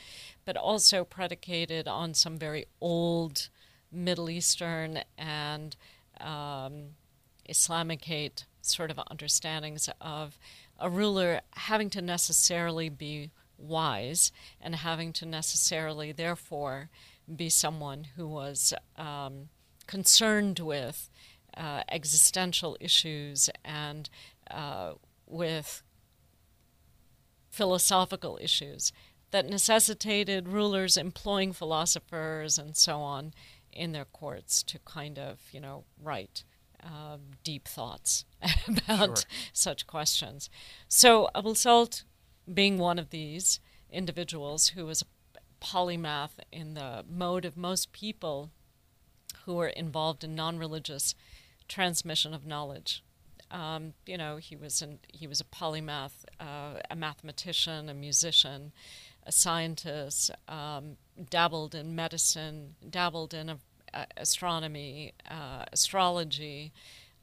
but 0.44 0.56
also 0.56 1.04
predicated 1.04 1.88
on 1.88 2.14
some 2.14 2.38
very 2.38 2.66
old 2.80 3.48
Middle 3.90 4.30
Eastern 4.30 5.00
and 5.18 5.76
um, 6.20 6.90
Islamicate 7.48 8.44
sort 8.62 8.90
of 8.90 8.98
understandings 9.10 9.88
of 10.00 10.38
a 10.78 10.88
ruler 10.88 11.40
having 11.52 11.90
to 11.90 12.02
necessarily 12.02 12.88
be 12.88 13.30
wise 13.58 14.32
and 14.60 14.76
having 14.76 15.12
to 15.12 15.26
necessarily, 15.26 16.12
therefore, 16.12 16.88
be 17.34 17.48
someone 17.48 18.04
who 18.16 18.26
was 18.26 18.74
um, 18.96 19.48
concerned 19.86 20.58
with 20.58 21.08
uh, 21.56 21.82
existential 21.90 22.76
issues 22.80 23.50
and 23.64 24.08
uh, 24.50 24.92
with 25.26 25.82
philosophical 27.50 28.38
issues 28.40 28.92
that 29.30 29.48
necessitated 29.48 30.48
rulers 30.48 30.96
employing 30.96 31.52
philosophers 31.52 32.58
and 32.58 32.76
so 32.76 32.98
on 32.98 33.32
in 33.72 33.92
their 33.92 34.04
courts 34.04 34.62
to 34.62 34.78
kind 34.84 35.18
of, 35.18 35.40
you 35.52 35.60
know, 35.60 35.84
write 36.00 36.44
uh, 36.84 37.16
deep 37.42 37.66
thoughts 37.66 38.24
about 38.68 39.18
sure. 39.18 39.26
such 39.52 39.86
questions. 39.86 40.50
So 40.88 41.28
Abu 41.34 41.54
Salt, 41.54 42.04
being 42.52 42.78
one 42.78 42.98
of 42.98 43.10
these 43.10 43.60
individuals 43.90 44.68
who 44.68 44.86
was 44.86 45.02
a 45.02 45.64
polymath 45.64 46.38
in 46.52 46.74
the 46.74 47.04
mode 47.08 47.44
of 47.44 47.56
most 47.56 47.92
people 47.92 48.50
who 49.46 49.54
were 49.54 49.68
involved 49.68 50.24
in 50.24 50.34
non-religious 50.34 51.14
transmission 51.68 52.34
of 52.34 52.46
knowledge. 52.46 53.02
Um, 53.50 53.94
you 54.06 54.18
know, 54.18 54.36
he 54.36 54.56
was 54.56 54.82
an, 54.82 54.98
he 55.12 55.26
was 55.26 55.40
a 55.40 55.44
polymath, 55.44 56.24
uh, 56.40 56.80
a 56.90 56.96
mathematician, 56.96 57.88
a 57.88 57.94
musician, 57.94 58.72
a 59.26 59.32
scientist, 59.32 60.30
um, 60.48 60.96
dabbled 61.30 61.74
in 61.74 61.94
medicine, 61.94 62.74
dabbled 62.88 63.32
in 63.32 63.48
a, 63.48 63.58
uh, 63.92 64.06
astronomy, 64.16 65.12
uh, 65.30 65.64
astrology, 65.72 66.72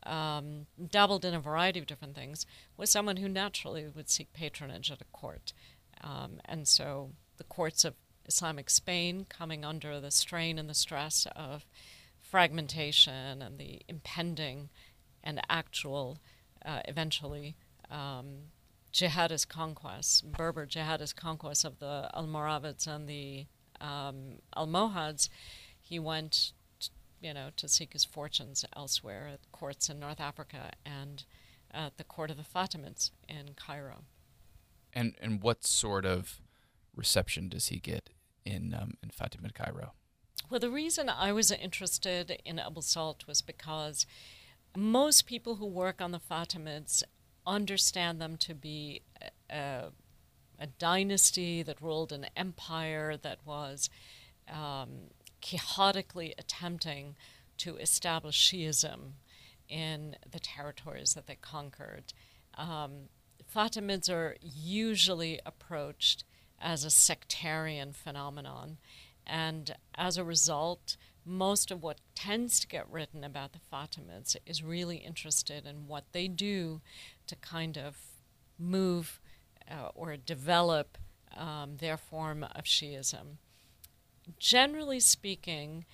um, 0.03 0.67
dabbled 0.89 1.25
in 1.25 1.33
a 1.33 1.39
variety 1.39 1.79
of 1.79 1.85
different 1.85 2.15
things, 2.15 2.45
was 2.77 2.89
someone 2.89 3.17
who 3.17 3.29
naturally 3.29 3.87
would 3.93 4.09
seek 4.09 4.31
patronage 4.33 4.89
at 4.89 5.01
a 5.01 5.05
court. 5.11 5.53
Um, 6.01 6.39
and 6.45 6.67
so 6.67 7.11
the 7.37 7.43
courts 7.43 7.83
of 7.83 7.95
Islamic 8.25 8.69
Spain, 8.69 9.25
coming 9.29 9.65
under 9.65 9.99
the 9.99 10.11
strain 10.11 10.57
and 10.57 10.69
the 10.69 10.73
stress 10.73 11.27
of 11.35 11.65
fragmentation 12.31 13.41
and 13.41 13.59
the 13.59 13.81
impending 13.89 14.69
and 15.21 15.41
actual, 15.49 16.17
uh, 16.65 16.79
eventually, 16.85 17.57
um, 17.91 18.51
jihadist 18.93 19.49
conquests, 19.49 20.21
Berber 20.21 20.65
jihadist 20.65 21.17
conquests 21.17 21.65
of 21.65 21.79
the 21.79 22.09
Almoravids 22.15 22.87
and 22.87 23.07
the 23.07 23.45
um, 23.81 24.39
Almohads, 24.53 25.29
he 25.77 25.99
went, 25.99 26.53
you 27.19 27.33
know, 27.33 27.49
to 27.57 27.67
seek 27.67 27.91
his 27.91 28.05
fortunes 28.05 28.63
elsewhere 28.77 29.29
at 29.33 29.51
courts 29.51 29.89
in 29.89 29.99
North 29.99 30.21
Africa 30.21 30.71
and 30.85 31.25
at 31.73 31.97
the 31.97 32.03
court 32.05 32.31
of 32.31 32.37
the 32.37 32.43
Fatimids 32.43 33.11
in 33.27 33.55
Cairo. 33.55 34.05
And 34.93 35.15
and 35.21 35.41
what 35.41 35.65
sort 35.65 36.05
of 36.05 36.41
reception 36.95 37.49
does 37.49 37.67
he 37.67 37.77
get 37.77 38.09
in 38.45 38.73
um, 38.73 38.93
in 39.03 39.09
Fatimid 39.09 39.53
Cairo? 39.53 39.93
Well, 40.49 40.59
the 40.59 40.69
reason 40.69 41.09
I 41.09 41.31
was 41.31 41.51
interested 41.51 42.41
in 42.43 42.59
Abu 42.59 42.81
Salt 42.81 43.25
was 43.27 43.41
because 43.41 44.05
most 44.75 45.25
people 45.25 45.55
who 45.55 45.65
work 45.65 46.01
on 46.01 46.11
the 46.11 46.19
Fatimids 46.19 47.03
understand 47.45 48.21
them 48.21 48.37
to 48.37 48.53
be 48.53 49.01
a, 49.49 49.85
a 50.59 50.67
dynasty 50.77 51.63
that 51.63 51.81
ruled 51.81 52.11
an 52.11 52.27
empire 52.35 53.17
that 53.17 53.39
was 53.45 53.89
um, 54.51 55.09
chaotically 55.41 56.33
attempting 56.37 57.15
to 57.57 57.77
establish 57.77 58.51
Shiism 58.51 59.13
in 59.69 60.15
the 60.29 60.39
territories 60.39 61.13
that 61.13 61.27
they 61.27 61.35
conquered. 61.35 62.13
Um, 62.57 63.09
Fatimids 63.53 64.09
are 64.09 64.35
usually 64.41 65.39
approached 65.45 66.23
as 66.59 66.83
a 66.83 66.89
sectarian 66.89 67.91
phenomenon, 67.91 68.77
and 69.31 69.73
as 69.95 70.17
a 70.17 70.25
result, 70.25 70.97
most 71.25 71.71
of 71.71 71.81
what 71.81 72.01
tends 72.15 72.59
to 72.59 72.67
get 72.67 72.91
written 72.91 73.23
about 73.23 73.53
the 73.53 73.59
Fatimids 73.71 74.35
is 74.45 74.61
really 74.61 74.97
interested 74.97 75.65
in 75.65 75.87
what 75.87 76.03
they 76.11 76.27
do 76.27 76.81
to 77.27 77.35
kind 77.37 77.77
of 77.77 77.95
move 78.59 79.21
uh, 79.69 79.87
or 79.95 80.17
develop 80.17 80.97
um, 81.37 81.77
their 81.77 81.95
form 81.95 82.43
of 82.43 82.65
Shiism. 82.65 83.37
Generally 84.37 84.99
speaking, 84.99 85.85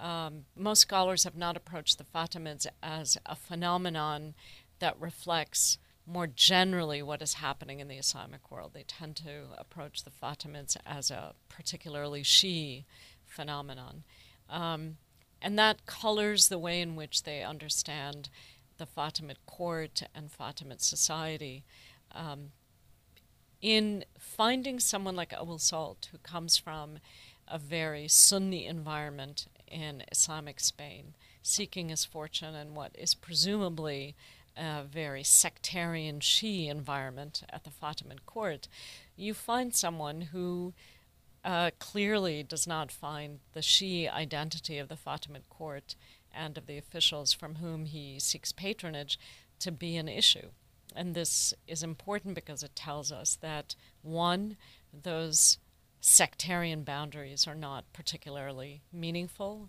um, 0.00 0.46
most 0.56 0.80
scholars 0.80 1.24
have 1.24 1.36
not 1.36 1.58
approached 1.58 1.98
the 1.98 2.04
Fatimids 2.04 2.66
as 2.82 3.18
a 3.26 3.36
phenomenon 3.36 4.34
that 4.78 4.98
reflects 4.98 5.76
more 6.08 6.26
generally 6.26 7.02
what 7.02 7.20
is 7.20 7.34
happening 7.34 7.80
in 7.80 7.88
the 7.88 7.96
Islamic 7.96 8.50
world. 8.50 8.70
They 8.72 8.84
tend 8.84 9.16
to 9.16 9.48
approach 9.58 10.02
the 10.02 10.10
Fatimids 10.10 10.76
as 10.86 11.10
a 11.10 11.34
particularly 11.48 12.22
Shi'i 12.22 12.84
phenomenon. 13.26 14.04
Um, 14.48 14.96
and 15.42 15.58
that 15.58 15.86
colors 15.86 16.48
the 16.48 16.58
way 16.58 16.80
in 16.80 16.96
which 16.96 17.24
they 17.24 17.42
understand 17.42 18.30
the 18.78 18.86
Fatimid 18.86 19.36
court 19.46 20.02
and 20.14 20.30
Fatimid 20.30 20.80
society. 20.80 21.64
Um, 22.12 22.52
in 23.60 24.04
finding 24.18 24.80
someone 24.80 25.16
like 25.16 25.32
Abu 25.32 25.58
Salt, 25.58 26.08
who 26.12 26.18
comes 26.18 26.56
from 26.56 26.98
a 27.46 27.58
very 27.58 28.08
Sunni 28.08 28.66
environment 28.66 29.46
in 29.66 30.04
Islamic 30.10 30.60
Spain, 30.60 31.14
seeking 31.42 31.88
his 31.88 32.04
fortune 32.04 32.54
in 32.54 32.74
what 32.74 32.92
is 32.96 33.14
presumably 33.14 34.14
a 34.58 34.82
very 34.82 35.22
sectarian 35.22 36.20
Shi 36.20 36.68
environment 36.68 37.42
at 37.50 37.64
the 37.64 37.70
Fatimid 37.70 38.26
court, 38.26 38.68
you 39.16 39.34
find 39.34 39.74
someone 39.74 40.20
who 40.20 40.74
uh, 41.44 41.70
clearly 41.78 42.42
does 42.42 42.66
not 42.66 42.90
find 42.90 43.40
the 43.52 43.62
Shi 43.62 44.08
identity 44.08 44.78
of 44.78 44.88
the 44.88 44.96
Fatimid 44.96 45.48
court 45.48 45.94
and 46.34 46.58
of 46.58 46.66
the 46.66 46.78
officials 46.78 47.32
from 47.32 47.56
whom 47.56 47.86
he 47.86 48.18
seeks 48.18 48.52
patronage 48.52 49.18
to 49.60 49.72
be 49.72 49.96
an 49.96 50.08
issue. 50.08 50.48
And 50.94 51.14
this 51.14 51.54
is 51.66 51.82
important 51.82 52.34
because 52.34 52.62
it 52.62 52.74
tells 52.74 53.12
us 53.12 53.36
that, 53.40 53.74
one, 54.02 54.56
those 54.92 55.58
sectarian 56.00 56.82
boundaries 56.82 57.46
are 57.46 57.54
not 57.54 57.92
particularly 57.92 58.82
meaningful, 58.92 59.68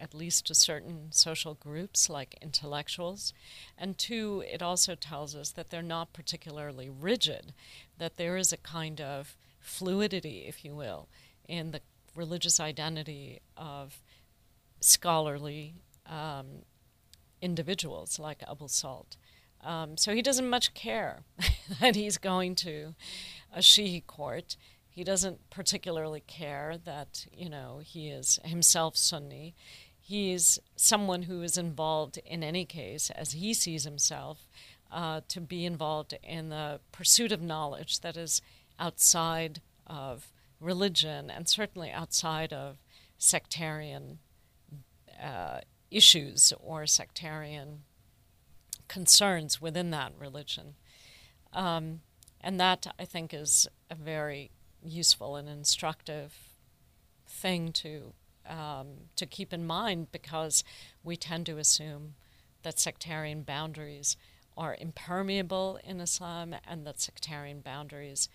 at 0.00 0.14
least 0.14 0.46
to 0.46 0.54
certain 0.54 1.08
social 1.10 1.54
groups 1.54 2.08
like 2.08 2.38
intellectuals. 2.40 3.32
And 3.76 3.98
two, 3.98 4.42
it 4.50 4.62
also 4.62 4.94
tells 4.94 5.36
us 5.36 5.50
that 5.50 5.70
they're 5.70 5.82
not 5.82 6.12
particularly 6.12 6.88
rigid, 6.88 7.52
that 7.98 8.16
there 8.16 8.36
is 8.36 8.52
a 8.52 8.56
kind 8.56 9.00
of 9.00 9.36
fluidity, 9.60 10.44
if 10.48 10.64
you 10.64 10.74
will, 10.74 11.08
in 11.46 11.70
the 11.70 11.80
religious 12.16 12.58
identity 12.58 13.40
of 13.56 14.00
scholarly 14.80 15.74
um, 16.06 16.62
individuals 17.42 18.18
like 18.18 18.42
Abu 18.48 18.68
Salt. 18.68 19.16
Um, 19.62 19.96
so 19.96 20.14
he 20.14 20.22
doesn't 20.22 20.48
much 20.48 20.74
care 20.74 21.20
that 21.80 21.94
he's 21.94 22.18
going 22.18 22.54
to 22.56 22.94
a 23.54 23.58
Shi'i 23.58 24.04
court. 24.06 24.56
He 24.88 25.04
doesn't 25.04 25.50
particularly 25.50 26.20
care 26.20 26.76
that 26.84 27.26
you 27.32 27.48
know 27.48 27.80
he 27.82 28.08
is 28.08 28.38
himself 28.44 28.96
Sunni. 28.96 29.54
He's 30.10 30.58
someone 30.74 31.22
who 31.22 31.40
is 31.40 31.56
involved 31.56 32.18
in 32.26 32.42
any 32.42 32.64
case, 32.64 33.10
as 33.10 33.30
he 33.30 33.54
sees 33.54 33.84
himself, 33.84 34.48
uh, 34.90 35.20
to 35.28 35.40
be 35.40 35.64
involved 35.64 36.18
in 36.24 36.48
the 36.48 36.80
pursuit 36.90 37.30
of 37.30 37.40
knowledge 37.40 38.00
that 38.00 38.16
is 38.16 38.42
outside 38.76 39.60
of 39.86 40.32
religion 40.58 41.30
and 41.30 41.48
certainly 41.48 41.92
outside 41.92 42.52
of 42.52 42.78
sectarian 43.18 44.18
uh, 45.22 45.60
issues 45.92 46.52
or 46.58 46.88
sectarian 46.88 47.82
concerns 48.88 49.60
within 49.60 49.92
that 49.92 50.10
religion. 50.18 50.74
Um, 51.52 52.00
and 52.40 52.58
that, 52.58 52.92
I 52.98 53.04
think, 53.04 53.32
is 53.32 53.68
a 53.88 53.94
very 53.94 54.50
useful 54.82 55.36
and 55.36 55.48
instructive 55.48 56.34
thing 57.28 57.70
to 57.74 58.12
um, 58.50 58.88
to 59.16 59.24
keep 59.24 59.52
in 59.52 59.66
mind 59.66 60.12
because 60.12 60.64
we 61.02 61.16
tend 61.16 61.46
to 61.46 61.56
assume 61.56 62.14
that 62.62 62.78
sectarian 62.78 63.42
boundaries 63.42 64.16
are 64.56 64.76
impermeable 64.78 65.78
in 65.84 66.00
Islam 66.00 66.54
and 66.68 66.86
that 66.86 67.00
sectarian 67.00 67.60
boundaries 67.60 68.28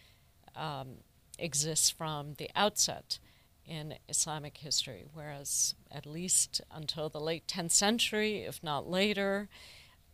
um, 0.55 0.97
exist 1.37 1.93
from 1.93 2.33
the 2.37 2.49
outset 2.55 3.19
in 3.67 3.95
Islamic 4.07 4.57
history, 4.57 5.05
whereas 5.13 5.75
at 5.91 6.05
least 6.05 6.61
until 6.71 7.09
the 7.09 7.19
late 7.19 7.47
10th 7.47 7.71
century, 7.71 8.43
if 8.43 8.63
not 8.63 8.89
later, 8.89 9.49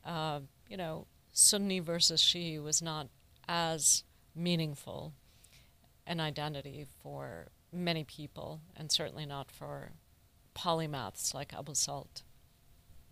uh, 0.05 0.39
you 0.67 0.77
know, 0.77 1.05
Sunni 1.33 1.79
versus 1.79 2.21
Shi'i 2.21 2.61
was 2.61 2.81
not 2.81 3.07
as 3.47 4.03
meaningful 4.35 5.13
an 6.07 6.19
identity 6.19 6.85
for 7.01 7.47
many 7.71 8.03
people, 8.03 8.61
and 8.75 8.91
certainly 8.91 9.25
not 9.25 9.51
for 9.51 9.91
polymaths 10.55 11.33
like 11.33 11.53
Abu 11.53 11.73
Salt. 11.73 12.23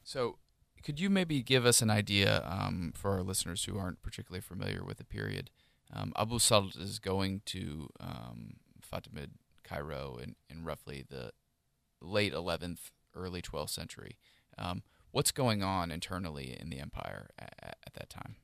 So 0.04 0.38
could 0.84 1.00
you 1.00 1.10
maybe 1.10 1.42
give 1.42 1.66
us 1.66 1.82
an 1.82 1.90
idea 1.90 2.44
um, 2.46 2.94
for 2.96 3.12
our 3.12 3.24
listeners 3.24 3.66
who 3.66 3.78
aren't 3.78 4.02
particularly 4.02 4.42
familiar 4.42 4.84
with 4.84 4.98
the 4.98 5.04
period? 5.04 5.50
Um, 5.94 6.14
Abu 6.16 6.40
Salt 6.40 6.76
is 6.76 7.00
going 7.00 7.42
to 7.48 7.90
um, 8.00 8.58
Fatimid 8.82 9.32
Cairo 9.64 10.18
in, 10.22 10.36
in 10.50 10.64
roughly 10.64 11.04
the 11.08 11.32
late 12.02 12.34
11th, 12.34 12.92
early 13.16 13.42
12th 13.42 13.70
century. 13.70 14.18
Um, 14.58 14.84
what's 15.12 15.32
going 15.32 15.64
on 15.64 15.92
internally 15.92 16.56
in 16.60 16.70
the 16.70 16.80
empire 16.80 17.30
at, 17.38 17.78
at 17.86 17.94
that 17.94 18.10
time? 18.10 18.36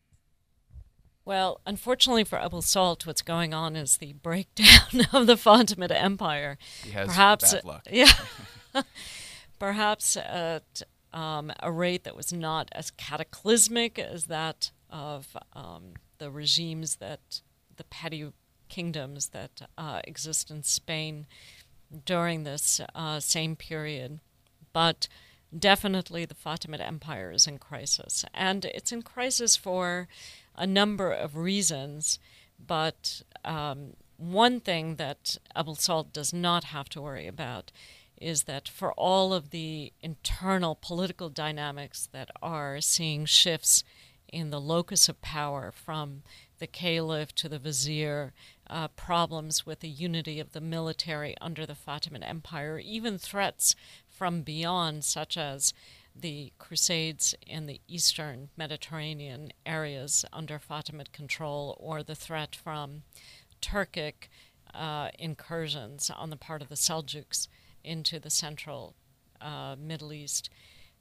Well, 1.25 1.60
unfortunately 1.65 2.24
for 2.24 2.39
Abu 2.39 2.62
Salt, 2.62 3.08
what's 3.08 3.24
going 3.24 3.53
on 3.53 3.75
is 3.75 3.98
the 3.98 4.13
breakdown 4.13 5.08
of 5.13 5.25
the 5.25 5.36
Fatimid 5.36 5.91
Empire. 5.91 6.58
He 6.84 6.91
has 6.91 7.08
perhaps, 7.08 7.53
bad 7.53 7.65
luck. 7.65 7.88
Yeah. 7.91 8.12
perhaps 9.60 10.17
at 10.17 10.84
um, 11.13 11.51
a 11.63 11.72
rate 11.72 12.03
that 12.03 12.15
was 12.15 12.32
not 12.32 12.70
as 12.74 12.91
cataclysmic 12.91 13.98
as 13.98 14.25
that 14.25 14.72
of 14.89 15.36
um, 15.53 15.94
the 16.20 16.29
regimes 16.29 16.98
that 16.98 17.41
the 17.75 17.84
petty 17.86 18.32
kingdoms 18.70 19.29
that 19.29 19.62
uh, 19.77 20.01
exist 20.03 20.51
in 20.51 20.62
Spain 20.63 21.25
during 22.05 22.44
this 22.44 22.82
uh, 22.94 23.20
same 23.20 23.55
period. 23.55 24.20
But 24.74 25.08
definitely 25.58 26.25
the 26.25 26.36
Fatimid 26.36 26.82
Empire 26.82 27.32
is 27.32 27.48
in 27.48 27.58
crisis. 27.58 28.25
And 28.34 28.65
it's 28.65 28.91
in 28.91 29.01
crisis 29.01 29.55
for 29.55 30.08
a 30.57 30.67
number 30.67 31.12
of 31.12 31.35
reasons. 31.35 32.19
But 32.65 33.21
um, 33.43 33.93
one 34.17 34.59
thing 34.59 34.95
that 34.95 35.38
Abul 35.55 35.75
Salt 35.75 36.13
does 36.13 36.33
not 36.33 36.65
have 36.65 36.89
to 36.89 37.01
worry 37.01 37.27
about 37.27 37.71
is 38.19 38.43
that 38.43 38.67
for 38.69 38.93
all 38.93 39.33
of 39.33 39.50
the 39.50 39.91
internal 40.01 40.77
political 40.81 41.29
dynamics 41.29 42.07
that 42.13 42.31
are 42.41 42.79
seeing 42.79 43.25
shifts 43.25 43.83
in 44.31 44.50
the 44.50 44.62
locus 44.62 45.09
of 45.09 45.21
power 45.21 45.71
from 45.71 46.24
the 46.59 46.67
caliph 46.67 47.35
to 47.35 47.50
the 47.50 47.59
vizier, 47.59 48.33
uh, 48.67 48.88
problems 48.89 49.65
with 49.65 49.81
the 49.81 49.89
unity 49.89 50.39
of 50.39 50.53
the 50.53 50.62
military 50.62 51.35
under 51.41 51.65
the 51.65 51.75
Fatimid 51.75 52.27
Empire, 52.27 52.79
even 52.79 53.17
threats 53.17 53.75
from 54.09 54.41
beyond, 54.41 55.03
such 55.03 55.38
as 55.38 55.74
the 56.15 56.53
Crusades 56.57 57.36
in 57.45 57.65
the 57.65 57.81
eastern 57.88 58.50
Mediterranean 58.55 59.51
areas 59.65 60.24
under 60.31 60.60
Fatimid 60.60 61.12
control, 61.12 61.75
or 61.79 62.03
the 62.03 62.15
threat 62.15 62.55
from 62.55 63.03
Turkic 63.62 64.29
uh, 64.74 65.10
incursions 65.19 66.10
on 66.10 66.29
the 66.29 66.38
part 66.38 66.62
of 66.62 66.69
the 66.69 66.75
Seljuks 66.75 67.48
into 67.84 68.19
the 68.19 68.29
central 68.29 68.95
uh, 69.41 69.75
Middle 69.77 70.13
East. 70.13 70.50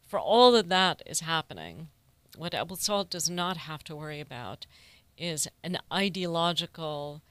For 0.06 0.18
all 0.18 0.54
of 0.54 0.68
that 0.68 1.02
is 1.06 1.20
happening, 1.20 1.88
what 2.36 2.54
Abu 2.54 2.76
Salt 2.76 3.10
does 3.10 3.30
not 3.30 3.56
have 3.56 3.84
to 3.84 3.96
worry 3.96 4.20
about 4.20 4.66
is 5.16 5.48
an 5.62 5.78
ideological 5.92 7.22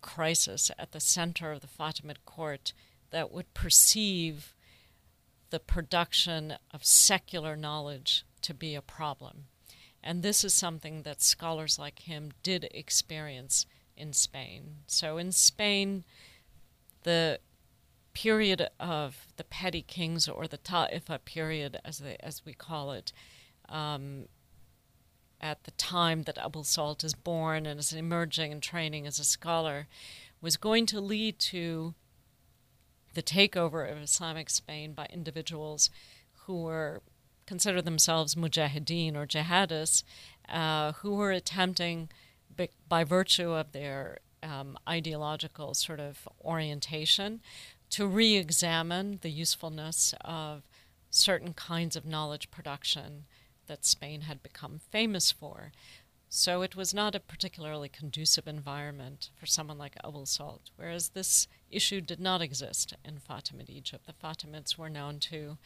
crisis 0.00 0.70
at 0.78 0.92
the 0.92 1.00
center 1.00 1.52
of 1.52 1.60
the 1.60 1.66
Fatimid 1.66 2.16
court 2.24 2.72
that 3.10 3.32
would 3.32 3.52
perceive 3.54 4.54
the 5.52 5.60
production 5.60 6.54
of 6.72 6.82
secular 6.82 7.54
knowledge 7.54 8.24
to 8.40 8.54
be 8.54 8.74
a 8.74 8.80
problem. 8.80 9.44
And 10.02 10.22
this 10.22 10.44
is 10.44 10.54
something 10.54 11.02
that 11.02 11.20
scholars 11.20 11.78
like 11.78 12.00
him 12.00 12.32
did 12.42 12.66
experience 12.70 13.66
in 13.94 14.14
Spain. 14.14 14.78
So 14.86 15.18
in 15.18 15.30
Spain, 15.30 16.04
the 17.02 17.38
period 18.14 18.66
of 18.80 19.26
the 19.36 19.44
petty 19.44 19.82
kings, 19.82 20.26
or 20.26 20.48
the 20.48 20.56
Ta'ifa 20.56 21.22
period, 21.26 21.78
as 21.84 21.98
they, 21.98 22.16
as 22.20 22.42
we 22.46 22.54
call 22.54 22.92
it, 22.92 23.12
um, 23.68 24.28
at 25.38 25.64
the 25.64 25.70
time 25.72 26.22
that 26.22 26.38
Abu 26.38 26.64
Salt 26.64 27.04
is 27.04 27.14
born 27.14 27.66
and 27.66 27.78
is 27.78 27.92
emerging 27.92 28.52
and 28.52 28.62
training 28.62 29.06
as 29.06 29.18
a 29.18 29.24
scholar, 29.24 29.86
was 30.40 30.56
going 30.56 30.86
to 30.86 31.00
lead 31.00 31.38
to 31.38 31.94
the 33.14 33.22
takeover 33.22 33.90
of 33.90 33.98
Islamic 33.98 34.50
Spain 34.50 34.92
by 34.92 35.06
individuals 35.06 35.90
who 36.46 36.62
were 36.62 37.02
consider 37.46 37.82
themselves 37.82 38.34
mujahideen 38.34 39.16
or 39.16 39.26
jihadists, 39.26 40.04
uh, 40.48 40.92
who 40.92 41.14
were 41.14 41.32
attempting, 41.32 42.08
by 42.88 43.04
virtue 43.04 43.50
of 43.50 43.72
their 43.72 44.18
um, 44.42 44.78
ideological 44.88 45.74
sort 45.74 46.00
of 46.00 46.28
orientation, 46.44 47.40
to 47.90 48.06
re 48.06 48.36
examine 48.36 49.18
the 49.22 49.30
usefulness 49.30 50.14
of 50.22 50.62
certain 51.10 51.52
kinds 51.52 51.94
of 51.94 52.06
knowledge 52.06 52.50
production 52.50 53.24
that 53.66 53.84
Spain 53.84 54.22
had 54.22 54.42
become 54.42 54.80
famous 54.90 55.30
for. 55.30 55.72
So 56.34 56.62
it 56.62 56.74
was 56.74 56.94
not 56.94 57.14
a 57.14 57.20
particularly 57.20 57.90
conducive 57.90 58.48
environment 58.48 59.28
for 59.38 59.44
someone 59.44 59.76
like 59.76 59.98
Abul 60.02 60.24
Salt, 60.24 60.70
whereas 60.76 61.10
this 61.10 61.46
issue 61.70 62.00
did 62.00 62.18
not 62.18 62.40
exist 62.40 62.94
in 63.04 63.18
Fatimid 63.18 63.68
Egypt. 63.68 64.06
The 64.06 64.14
Fatimids 64.14 64.78
were 64.78 64.88
known 64.88 65.18
to 65.20 65.58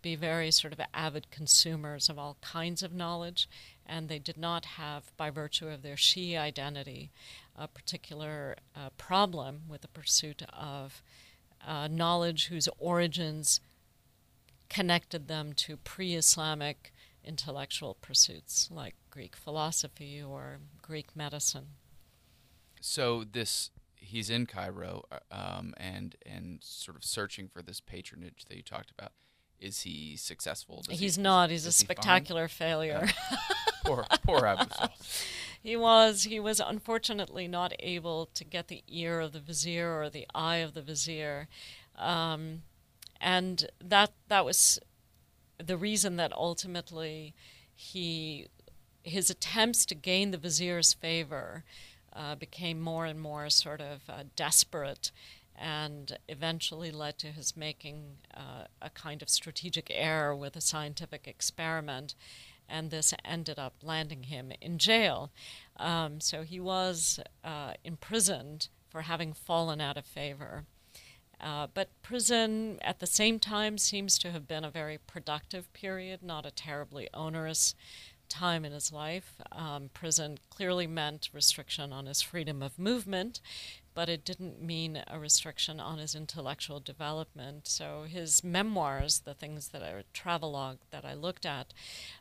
be 0.00 0.16
very 0.16 0.50
sort 0.50 0.72
of 0.72 0.80
avid 0.94 1.30
consumers 1.30 2.08
of 2.08 2.18
all 2.18 2.38
kinds 2.40 2.82
of 2.82 2.94
knowledge, 2.94 3.50
and 3.84 4.08
they 4.08 4.18
did 4.18 4.38
not 4.38 4.64
have, 4.64 5.14
by 5.18 5.28
virtue 5.28 5.68
of 5.68 5.82
their 5.82 5.94
Shia 5.94 6.38
identity, 6.38 7.10
a 7.54 7.68
particular 7.68 8.56
uh, 8.74 8.88
problem 8.96 9.64
with 9.68 9.82
the 9.82 9.88
pursuit 9.88 10.42
of 10.54 11.02
uh, 11.66 11.86
knowledge 11.86 12.46
whose 12.46 12.66
origins 12.78 13.60
connected 14.70 15.28
them 15.28 15.52
to 15.52 15.76
pre 15.76 16.14
Islamic 16.14 16.93
intellectual 17.24 17.96
pursuits 18.00 18.68
like 18.70 18.94
Greek 19.10 19.36
philosophy 19.36 20.22
or 20.22 20.58
Greek 20.82 21.16
medicine. 21.16 21.66
So 22.80 23.24
this 23.24 23.70
he's 23.96 24.30
in 24.30 24.46
Cairo 24.46 25.04
uh, 25.10 25.18
um, 25.30 25.74
and 25.76 26.16
and 26.24 26.58
sort 26.62 26.96
of 26.96 27.04
searching 27.04 27.48
for 27.48 27.62
this 27.62 27.80
patronage 27.80 28.44
that 28.48 28.56
you 28.56 28.62
talked 28.62 28.90
about. 28.90 29.12
Is 29.58 29.82
he 29.82 30.16
successful? 30.16 30.82
Does 30.86 30.98
he's 30.98 31.16
he, 31.16 31.22
not. 31.22 31.50
He's 31.50 31.66
a 31.66 31.72
spectacular 31.72 32.46
he 32.46 32.52
failure. 32.54 33.08
Uh, 33.30 33.36
poor 33.84 34.06
poor 34.24 34.46
Abu 34.46 34.66
He 35.62 35.76
was. 35.76 36.24
He 36.24 36.38
was 36.38 36.60
unfortunately 36.60 37.48
not 37.48 37.72
able 37.78 38.26
to 38.34 38.44
get 38.44 38.68
the 38.68 38.82
ear 38.86 39.20
of 39.20 39.32
the 39.32 39.40
vizier 39.40 39.98
or 39.98 40.10
the 40.10 40.26
eye 40.34 40.56
of 40.56 40.74
the 40.74 40.82
vizier, 40.82 41.48
um, 41.96 42.62
and 43.18 43.66
that 43.82 44.12
that 44.28 44.44
was 44.44 44.78
the 45.58 45.76
reason 45.76 46.16
that 46.16 46.32
ultimately 46.32 47.34
he 47.74 48.46
his 49.02 49.28
attempts 49.28 49.84
to 49.84 49.94
gain 49.94 50.30
the 50.30 50.38
vizier's 50.38 50.94
favor 50.94 51.62
uh, 52.14 52.34
became 52.34 52.80
more 52.80 53.04
and 53.04 53.20
more 53.20 53.50
sort 53.50 53.80
of 53.80 54.02
uh, 54.08 54.22
desperate 54.34 55.10
and 55.56 56.18
eventually 56.28 56.90
led 56.90 57.18
to 57.18 57.28
his 57.28 57.56
making 57.56 58.16
uh, 58.34 58.64
a 58.82 58.90
kind 58.90 59.22
of 59.22 59.28
strategic 59.28 59.88
error 59.90 60.34
with 60.34 60.56
a 60.56 60.60
scientific 60.60 61.26
experiment. 61.26 62.14
And 62.68 62.90
this 62.90 63.12
ended 63.24 63.58
up 63.58 63.74
landing 63.82 64.24
him 64.24 64.52
in 64.60 64.78
jail. 64.78 65.30
Um, 65.76 66.20
so 66.20 66.42
he 66.42 66.58
was 66.58 67.20
uh, 67.44 67.74
imprisoned 67.84 68.68
for 68.88 69.02
having 69.02 69.32
fallen 69.32 69.80
out 69.80 69.96
of 69.96 70.06
favor. 70.06 70.64
Uh, 71.44 71.66
but 71.74 71.90
prison 72.00 72.78
at 72.80 73.00
the 73.00 73.06
same 73.06 73.38
time 73.38 73.76
seems 73.76 74.18
to 74.18 74.30
have 74.30 74.48
been 74.48 74.64
a 74.64 74.70
very 74.70 74.96
productive 74.96 75.70
period, 75.74 76.22
not 76.22 76.46
a 76.46 76.50
terribly 76.50 77.06
onerous 77.12 77.74
time 78.30 78.64
in 78.64 78.72
his 78.72 78.90
life. 78.90 79.34
Um, 79.52 79.90
prison 79.92 80.38
clearly 80.48 80.86
meant 80.86 81.28
restriction 81.34 81.92
on 81.92 82.06
his 82.06 82.22
freedom 82.22 82.62
of 82.62 82.78
movement, 82.78 83.42
but 83.92 84.08
it 84.08 84.24
didn't 84.24 84.62
mean 84.62 85.02
a 85.06 85.18
restriction 85.18 85.80
on 85.80 85.98
his 85.98 86.14
intellectual 86.14 86.80
development. 86.80 87.68
So 87.68 88.06
his 88.08 88.42
memoirs, 88.42 89.20
the 89.20 89.34
things 89.34 89.68
that 89.68 89.82
are 89.82 90.02
travelogue 90.14 90.78
that 90.92 91.04
I 91.04 91.12
looked 91.12 91.44
at, 91.44 91.74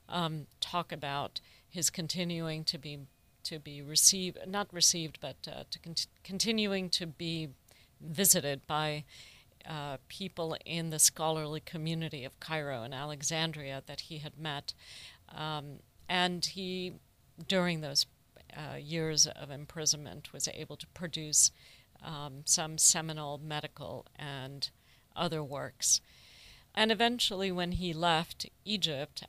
um, 0.10 0.48
talk 0.60 0.92
about 0.92 1.40
his 1.70 1.90
continuing 1.90 2.66
to 2.66 2.78
be 2.78 3.00
to 3.44 3.60
be 3.60 3.82
received, 3.82 4.38
not 4.48 4.74
received, 4.74 5.20
but 5.20 5.36
uh, 5.48 5.64
to 5.70 5.80
con- 5.80 5.96
continuing 6.24 6.90
to 6.90 7.06
be 7.06 7.50
visited 8.04 8.66
by 8.68 9.04
uh, 9.68 9.98
people 10.08 10.58
in 10.66 10.90
the 10.90 11.00
scholarly 11.00 11.62
community 11.62 12.24
of 12.26 12.40
Cairo 12.40 12.84
and 12.84 12.94
Alexandria 12.94 13.82
that 13.86 14.02
he 14.02 14.18
had 14.18 14.38
met. 14.38 14.74
Um, 15.34 15.80
and 16.10 16.46
he, 16.46 16.94
during 17.48 17.82
those 17.82 18.06
uh, 18.56 18.76
years 18.76 19.26
of 19.26 19.50
imprisonment, 19.50 20.34
was 20.34 20.48
able 20.54 20.76
to 20.78 20.88
produce 20.88 21.52
um, 22.04 22.42
some 22.46 22.78
seminal 22.78 23.40
medical 23.42 24.06
and 24.18 24.70
other 25.16 25.44
works. 25.44 26.02
And 26.76 26.92
eventually, 26.92 27.52
when 27.52 27.74
he 27.74 27.94
left 27.94 28.48
Egypt, 28.66 29.24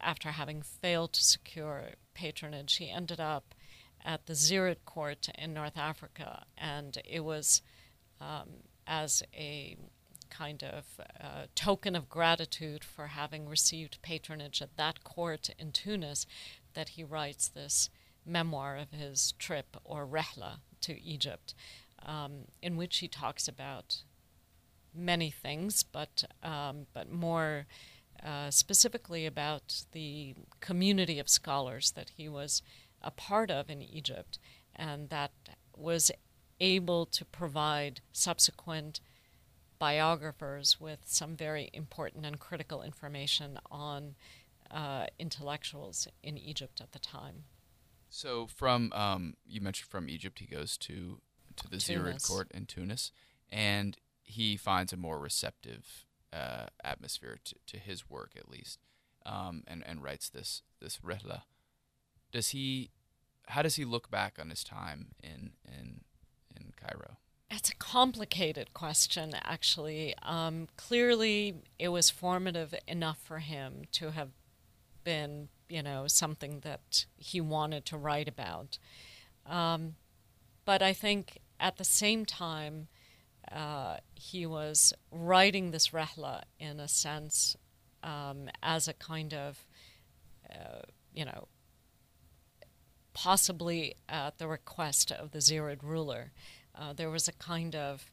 after 0.00 0.32
having 0.32 0.62
failed 0.62 1.12
to 1.12 1.22
secure 1.22 1.90
patronage, 2.12 2.76
he 2.76 2.90
ended 2.90 3.20
up 3.20 3.54
at 4.04 4.26
the 4.26 4.32
Zirid 4.32 4.84
court 4.84 5.28
in 5.38 5.54
North 5.54 5.78
Africa. 5.78 6.44
And 6.56 6.98
it 7.04 7.20
was 7.20 7.62
um, 8.20 8.48
as 8.86 9.22
a 9.34 9.76
kind 10.30 10.62
of 10.62 10.84
uh, 11.20 11.46
token 11.54 11.96
of 11.96 12.08
gratitude 12.08 12.84
for 12.84 13.08
having 13.08 13.48
received 13.48 14.02
patronage 14.02 14.60
at 14.60 14.76
that 14.76 15.02
court 15.04 15.50
in 15.58 15.72
Tunis 15.72 16.26
that 16.74 16.90
he 16.90 17.04
writes 17.04 17.48
this 17.48 17.90
memoir 18.24 18.76
of 18.76 18.90
his 18.90 19.32
trip 19.38 19.76
or 19.84 20.06
rehla 20.06 20.58
to 20.82 21.00
Egypt, 21.02 21.54
um, 22.04 22.42
in 22.62 22.76
which 22.76 22.98
he 22.98 23.08
talks 23.08 23.48
about 23.48 24.02
many 24.94 25.30
things, 25.30 25.82
but 25.82 26.24
um, 26.42 26.86
but 26.92 27.10
more 27.10 27.66
uh, 28.24 28.50
specifically 28.50 29.26
about 29.26 29.84
the 29.92 30.34
community 30.60 31.18
of 31.18 31.28
scholars 31.28 31.92
that 31.92 32.10
he 32.16 32.28
was 32.28 32.62
a 33.02 33.10
part 33.10 33.50
of 33.50 33.70
in 33.70 33.80
Egypt, 33.82 34.38
and 34.74 35.08
that 35.08 35.30
was 35.76 36.10
able 36.60 37.06
to 37.06 37.24
provide 37.24 38.00
subsequent 38.12 39.00
biographers 39.78 40.80
with 40.80 41.00
some 41.04 41.36
very 41.36 41.70
important 41.72 42.26
and 42.26 42.38
critical 42.38 42.82
information 42.82 43.58
on 43.70 44.16
uh, 44.70 45.06
intellectuals 45.18 46.08
in 46.22 46.36
Egypt 46.36 46.80
at 46.80 46.92
the 46.92 46.98
time. 46.98 47.44
So, 48.10 48.46
from 48.46 48.92
um, 48.92 49.34
you 49.46 49.60
mentioned 49.60 49.90
from 49.90 50.08
Egypt, 50.08 50.38
he 50.38 50.46
goes 50.46 50.76
to 50.78 51.20
to 51.56 51.68
the 51.68 51.76
Zirid 51.76 52.26
court 52.26 52.50
in 52.52 52.66
Tunis, 52.66 53.12
and 53.50 53.96
he 54.22 54.56
finds 54.56 54.92
a 54.92 54.96
more 54.96 55.18
receptive 55.18 56.06
uh, 56.32 56.66
atmosphere 56.82 57.38
to, 57.44 57.54
to 57.66 57.78
his 57.78 58.08
work, 58.08 58.32
at 58.36 58.48
least, 58.48 58.78
um, 59.26 59.62
and 59.66 59.82
and 59.86 60.02
writes 60.02 60.28
this 60.28 60.62
this 60.80 60.98
rehla. 60.98 61.42
Does 62.32 62.50
he? 62.50 62.90
How 63.48 63.62
does 63.62 63.76
he 63.76 63.84
look 63.84 64.10
back 64.10 64.38
on 64.38 64.50
his 64.50 64.64
time 64.64 65.08
in 65.22 65.52
in 65.64 65.78
in 65.78 66.00
Cairo? 66.80 67.16
It's 67.50 67.70
a 67.70 67.76
complicated 67.76 68.74
question, 68.74 69.32
actually. 69.42 70.14
Um, 70.22 70.68
clearly, 70.76 71.62
it 71.78 71.88
was 71.88 72.10
formative 72.10 72.74
enough 72.86 73.18
for 73.22 73.38
him 73.38 73.84
to 73.92 74.10
have 74.10 74.30
been, 75.02 75.48
you 75.68 75.82
know, 75.82 76.06
something 76.06 76.60
that 76.60 77.06
he 77.16 77.40
wanted 77.40 77.86
to 77.86 77.96
write 77.96 78.28
about. 78.28 78.78
Um, 79.46 79.96
but 80.66 80.82
I 80.82 80.92
think 80.92 81.38
at 81.58 81.78
the 81.78 81.84
same 81.84 82.26
time, 82.26 82.88
uh, 83.50 83.96
he 84.14 84.44
was 84.44 84.92
writing 85.10 85.70
this 85.70 85.88
rehla 85.88 86.42
in 86.60 86.78
a 86.80 86.88
sense 86.88 87.56
um, 88.02 88.50
as 88.62 88.88
a 88.88 88.92
kind 88.92 89.32
of, 89.32 89.64
uh, 90.50 90.82
you 91.14 91.24
know, 91.24 91.48
possibly 93.14 93.96
at 94.08 94.38
the 94.38 94.46
request 94.46 95.10
of 95.10 95.30
the 95.30 95.38
Zirid 95.38 95.82
ruler. 95.82 96.32
Uh, 96.78 96.92
there 96.92 97.10
was 97.10 97.28
a 97.28 97.32
kind 97.32 97.74
of 97.74 98.10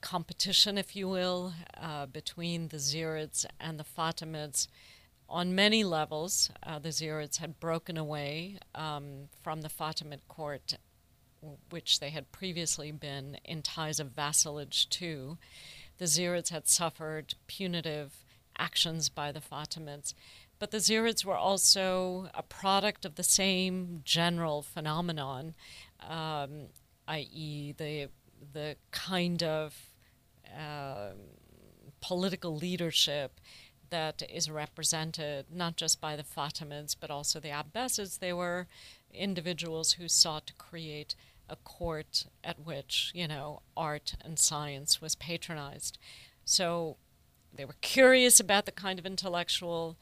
competition, 0.00 0.78
if 0.78 0.96
you 0.96 1.08
will, 1.08 1.52
uh, 1.80 2.06
between 2.06 2.68
the 2.68 2.76
Zirids 2.76 3.44
and 3.60 3.78
the 3.78 3.84
Fatimids. 3.84 4.68
On 5.28 5.54
many 5.54 5.84
levels, 5.84 6.50
uh, 6.62 6.78
the 6.78 6.88
Zirids 6.88 7.36
had 7.38 7.60
broken 7.60 7.96
away 7.96 8.58
um, 8.74 9.28
from 9.42 9.60
the 9.60 9.68
Fatimid 9.68 10.20
court, 10.28 10.74
which 11.70 12.00
they 12.00 12.10
had 12.10 12.32
previously 12.32 12.90
been 12.90 13.38
in 13.44 13.62
ties 13.62 14.00
of 14.00 14.12
vassalage 14.12 14.88
to. 14.90 15.36
The 15.98 16.06
Zirids 16.06 16.48
had 16.48 16.66
suffered 16.66 17.34
punitive 17.46 18.24
actions 18.58 19.08
by 19.08 19.30
the 19.30 19.40
Fatimids. 19.40 20.14
But 20.58 20.70
the 20.72 20.78
Zirids 20.78 21.24
were 21.24 21.36
also 21.36 22.30
a 22.34 22.42
product 22.42 23.04
of 23.04 23.14
the 23.14 23.22
same 23.22 24.00
general 24.04 24.62
phenomenon. 24.62 25.54
Um, 26.00 26.68
i.e., 27.08 27.72
the 27.76 28.08
the 28.52 28.76
kind 28.92 29.42
of 29.42 29.90
uh, 30.56 31.10
political 32.00 32.54
leadership 32.54 33.40
that 33.90 34.22
is 34.32 34.50
represented 34.50 35.46
not 35.52 35.76
just 35.76 36.00
by 36.00 36.14
the 36.14 36.22
Fatimids 36.22 36.94
but 36.98 37.10
also 37.10 37.40
the 37.40 37.48
Abbasids. 37.48 38.18
They 38.18 38.32
were 38.32 38.68
individuals 39.12 39.94
who 39.94 40.06
sought 40.06 40.46
to 40.46 40.52
create 40.54 41.14
a 41.48 41.56
court 41.56 42.26
at 42.44 42.60
which 42.60 43.10
you 43.14 43.26
know 43.26 43.62
art 43.76 44.14
and 44.24 44.38
science 44.38 45.00
was 45.00 45.14
patronized. 45.14 45.98
So 46.44 46.96
they 47.52 47.64
were 47.64 47.76
curious 47.80 48.38
about 48.38 48.66
the 48.66 48.72
kind 48.72 48.98
of 48.98 49.06
intellectual 49.06 49.96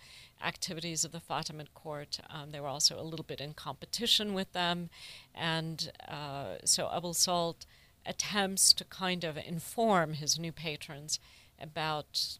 activities 0.45 1.05
of 1.05 1.13
the 1.13 1.21
Fatimid 1.21 1.69
court. 1.75 2.21
Um, 2.31 2.51
they 2.51 2.61
were 2.61 2.69
also 2.69 2.99
a 2.99 3.03
little 3.03 3.25
bit 3.25 3.41
in 3.41 3.55
competition 3.55 4.35
with 4.35 4.53
them. 4.53 4.91
And 5.35 5.91
uh, 6.09 6.57
so 6.65 6.89
Abul 6.89 7.15
Salt 7.15 7.67
attempts 8.05 8.73
to 8.75 8.85
kind 8.85 9.25
of 9.25 9.37
inform 9.37 10.15
his 10.15 10.39
new 10.39 10.53
patrons 10.53 11.19
about 11.61 12.39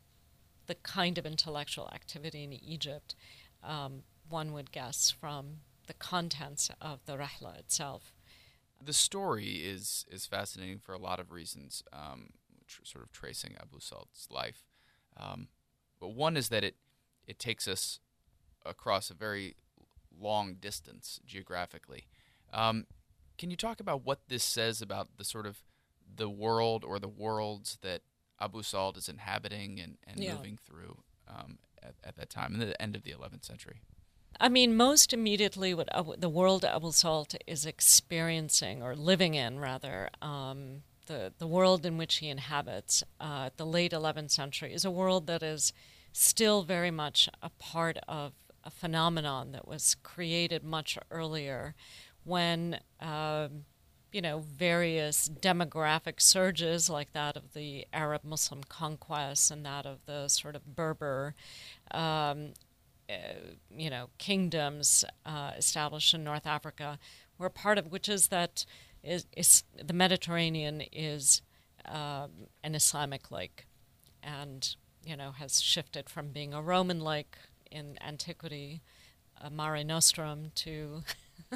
the 0.67 0.75
kind 0.75 1.19
of 1.19 1.27
intellectual 1.27 1.89
activity 1.93 2.45
in 2.45 2.53
Egypt, 2.53 3.15
um, 3.63 4.03
one 4.29 4.53
would 4.53 4.73
guess 4.73 5.11
from 5.11 5.59
the 5.87 5.95
contents 5.95 6.71
of 6.81 7.01
the 7.07 7.17
Rehla 7.17 7.59
itself. 7.59 8.13
The 8.83 8.93
story 8.93 9.63
is, 9.65 10.05
is 10.11 10.27
fascinating 10.27 10.79
for 10.79 10.93
a 10.93 10.99
lot 10.99 11.21
of 11.21 11.33
reasons, 11.33 11.83
um, 11.93 12.31
tr- 12.67 12.85
sort 12.85 13.05
of 13.05 13.13
tracing 13.13 13.55
Abu 13.61 13.79
Salt's 13.81 14.29
life. 14.31 14.65
Um, 15.17 15.49
but 16.01 16.09
one 16.09 16.37
is 16.37 16.51
that 16.51 16.65
it 16.65 16.75
it 17.27 17.39
takes 17.39 17.67
us 17.67 18.01
across 18.65 19.11
a 19.11 19.15
very 19.15 19.57
long 20.19 20.55
distance 20.55 21.21
geographically. 21.27 22.07
Um, 22.53 22.87
can 23.39 23.51
you 23.51 23.57
talk 23.57 23.81
about 23.81 24.05
what 24.05 24.21
this 24.29 24.45
says 24.45 24.81
about 24.81 25.09
the 25.19 25.25
sort 25.25 25.47
of 25.47 25.63
the 26.15 26.29
world 26.29 26.85
or 26.85 26.99
the 26.99 27.09
worlds 27.09 27.79
that 27.83 28.03
Abu 28.41 28.63
Salt 28.63 28.97
is 28.97 29.09
inhabiting 29.09 29.81
and, 29.81 29.99
and 30.07 30.23
yeah. 30.23 30.35
moving 30.35 30.59
through 30.65 30.99
um, 31.29 31.59
at, 31.83 31.95
at, 32.05 32.17
that 32.17 32.31
time, 32.31 32.55
in 32.55 32.61
the 32.61 32.81
end 32.81 32.97
of 32.97 33.03
the 33.03 33.13
11th 33.13 33.45
century? 33.45 33.83
I 34.39 34.49
mean, 34.49 34.77
most 34.77 35.13
immediately, 35.13 35.73
what 35.73 35.89
the 36.19 36.29
world 36.29 36.65
Abu 36.65 36.93
Salt 36.93 37.35
is 37.47 37.65
experiencing 37.65 38.83
or 38.83 38.95
living 38.95 39.35
in, 39.35 39.59
rather, 39.59 40.11
um, 40.21 40.83
the 41.07 41.33
the 41.39 41.47
world 41.47 41.87
in 41.87 41.97
which 41.97 42.17
he 42.17 42.29
inhabits, 42.29 43.03
uh, 43.19 43.51
the 43.57 43.65
late 43.65 43.93
11th 43.93 44.31
century, 44.31 44.75
is 44.75 44.85
a 44.85 44.91
world 44.91 45.27
that 45.29 45.43
is 45.43 45.73
still 46.17 46.63
very 46.63 46.91
much 46.91 47.29
a 47.43 47.51
part 47.51 47.99
of 48.09 48.33
a 48.65 48.71
phenomenon 48.71 49.53
that 49.53 49.69
was 49.69 49.95
created 50.03 50.65
much 50.65 50.99
earlier 51.11 51.75
when, 52.25 52.81
uh, 53.01 53.49
you 54.13 54.23
know, 54.23 54.39
various 54.39 55.29
demographic 55.29 56.21
surges 56.21 56.89
like 56.89 57.13
that 57.13 57.37
of 57.37 57.53
the 57.53 57.87
Arab 57.93 58.25
Muslim 58.25 58.63
conquest 58.65 59.51
and 59.51 59.65
that 59.67 59.85
of 59.85 59.99
the 60.07 60.27
sort 60.29 60.57
of 60.57 60.75
Berber, 60.75 61.35
um, 61.91 62.55
uh, 63.11 63.15
you 63.71 63.91
know, 63.91 64.09
kingdoms 64.17 65.05
uh, 65.27 65.53
established 65.57 66.15
in 66.15 66.25
North 66.25 66.47
Africa 66.47 66.99
were 67.39 67.51
part 67.51 67.77
of, 67.77 67.93
which 67.93 68.09
is 68.09 68.29
that 68.29 68.65
is, 69.03 69.27
is 69.37 69.65
the 69.81 69.93
Mediterranean 69.93 70.81
is 70.93 71.43
um, 71.85 72.31
an 72.65 72.75
Islamic 72.75 73.31
lake, 73.31 73.67
and 74.23 74.75
you 75.07 75.17
know, 75.17 75.31
has 75.31 75.63
shifted 75.63 76.11
from 76.11 76.29
being 76.31 76.53
a 76.53 76.61
Roman 76.61 77.01
lake 77.01 77.37
in 77.71 77.97
antiquity, 78.07 78.83
a 79.41 79.49
Mare 79.49 79.85
Nostrum, 79.85 80.51
to 80.57 81.03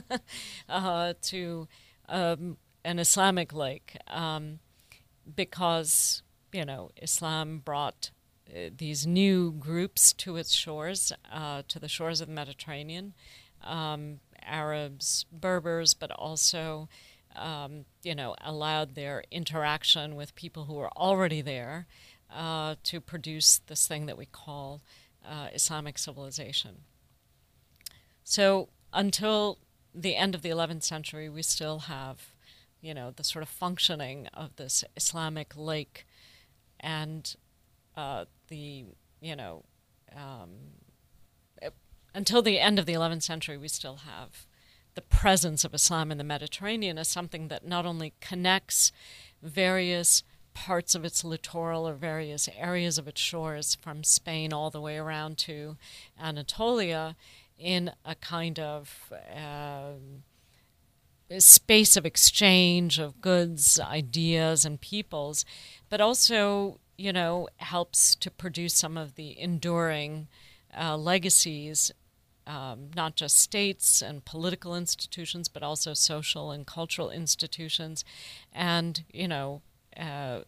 uh, 0.68 1.14
to 1.22 1.68
um, 2.08 2.56
an 2.84 2.98
Islamic 2.98 3.52
lake, 3.52 3.96
um, 4.06 4.60
because 5.34 6.22
you 6.52 6.64
know 6.64 6.90
Islam 7.02 7.58
brought 7.64 8.10
uh, 8.48 8.70
these 8.76 9.06
new 9.06 9.50
groups 9.50 10.12
to 10.14 10.36
its 10.36 10.52
shores, 10.52 11.12
uh, 11.32 11.62
to 11.66 11.80
the 11.80 11.88
shores 11.88 12.20
of 12.20 12.28
the 12.28 12.34
Mediterranean, 12.34 13.14
um, 13.64 14.20
Arabs, 14.42 15.26
Berbers, 15.32 15.94
but 15.94 16.10
also. 16.12 16.88
Um, 17.36 17.84
you 18.02 18.16
know, 18.16 18.34
allowed 18.40 18.96
their 18.96 19.22
interaction 19.30 20.16
with 20.16 20.34
people 20.34 20.64
who 20.64 20.74
were 20.74 20.90
already 20.96 21.40
there, 21.40 21.86
uh, 22.34 22.76
to 22.84 23.00
produce 23.00 23.58
this 23.66 23.86
thing 23.86 24.06
that 24.06 24.18
we 24.18 24.26
call 24.26 24.80
uh, 25.28 25.48
Islamic 25.52 25.98
civilization. 25.98 26.82
So 28.24 28.68
until 28.92 29.58
the 29.94 30.16
end 30.16 30.34
of 30.34 30.42
the 30.42 30.50
11th 30.50 30.84
century, 30.84 31.28
we 31.28 31.42
still 31.42 31.80
have, 31.80 32.32
you 32.80 32.94
know, 32.94 33.10
the 33.10 33.24
sort 33.24 33.42
of 33.42 33.48
functioning 33.48 34.28
of 34.32 34.56
this 34.56 34.84
Islamic 34.96 35.52
lake, 35.56 36.06
and 36.78 37.34
uh, 37.96 38.26
the, 38.48 38.84
you 39.20 39.36
know, 39.36 39.64
um, 40.16 40.50
until 42.14 42.42
the 42.42 42.58
end 42.58 42.78
of 42.78 42.86
the 42.86 42.94
11th 42.94 43.22
century, 43.22 43.56
we 43.56 43.68
still 43.68 43.96
have 43.96 44.46
the 44.94 45.02
presence 45.02 45.64
of 45.64 45.74
Islam 45.74 46.10
in 46.10 46.18
the 46.18 46.24
Mediterranean 46.24 46.98
as 46.98 47.08
something 47.08 47.48
that 47.48 47.66
not 47.66 47.86
only 47.86 48.14
connects 48.20 48.90
various 49.42 50.22
parts 50.66 50.94
of 50.94 51.04
its 51.06 51.24
littoral 51.24 51.88
or 51.88 51.94
various 51.94 52.48
areas 52.54 52.98
of 52.98 53.08
its 53.08 53.20
shores 53.20 53.74
from 53.74 54.04
Spain 54.04 54.52
all 54.52 54.68
the 54.68 54.80
way 54.80 54.98
around 54.98 55.38
to 55.38 55.78
Anatolia 56.20 57.16
in 57.58 57.92
a 58.04 58.14
kind 58.14 58.58
of 58.58 59.10
uh, 59.34 59.92
space 61.38 61.96
of 61.96 62.04
exchange 62.04 62.98
of 62.98 63.22
goods, 63.22 63.80
ideas, 63.80 64.66
and 64.66 64.80
peoples, 64.80 65.46
but 65.88 66.00
also 66.00 66.78
you 66.98 67.14
know, 67.14 67.48
helps 67.56 68.14
to 68.14 68.30
produce 68.30 68.74
some 68.74 68.98
of 68.98 69.14
the 69.14 69.40
enduring 69.40 70.28
uh, 70.78 70.94
legacies, 70.94 71.90
um, 72.46 72.90
not 72.94 73.16
just 73.16 73.38
states 73.38 74.02
and 74.02 74.26
political 74.26 74.76
institutions, 74.76 75.48
but 75.48 75.62
also 75.62 75.94
social 75.94 76.50
and 76.50 76.66
cultural 76.66 77.08
institutions, 77.08 78.04
and 78.52 79.02
you 79.10 79.26
know, 79.26 79.62
uh, 79.96 80.40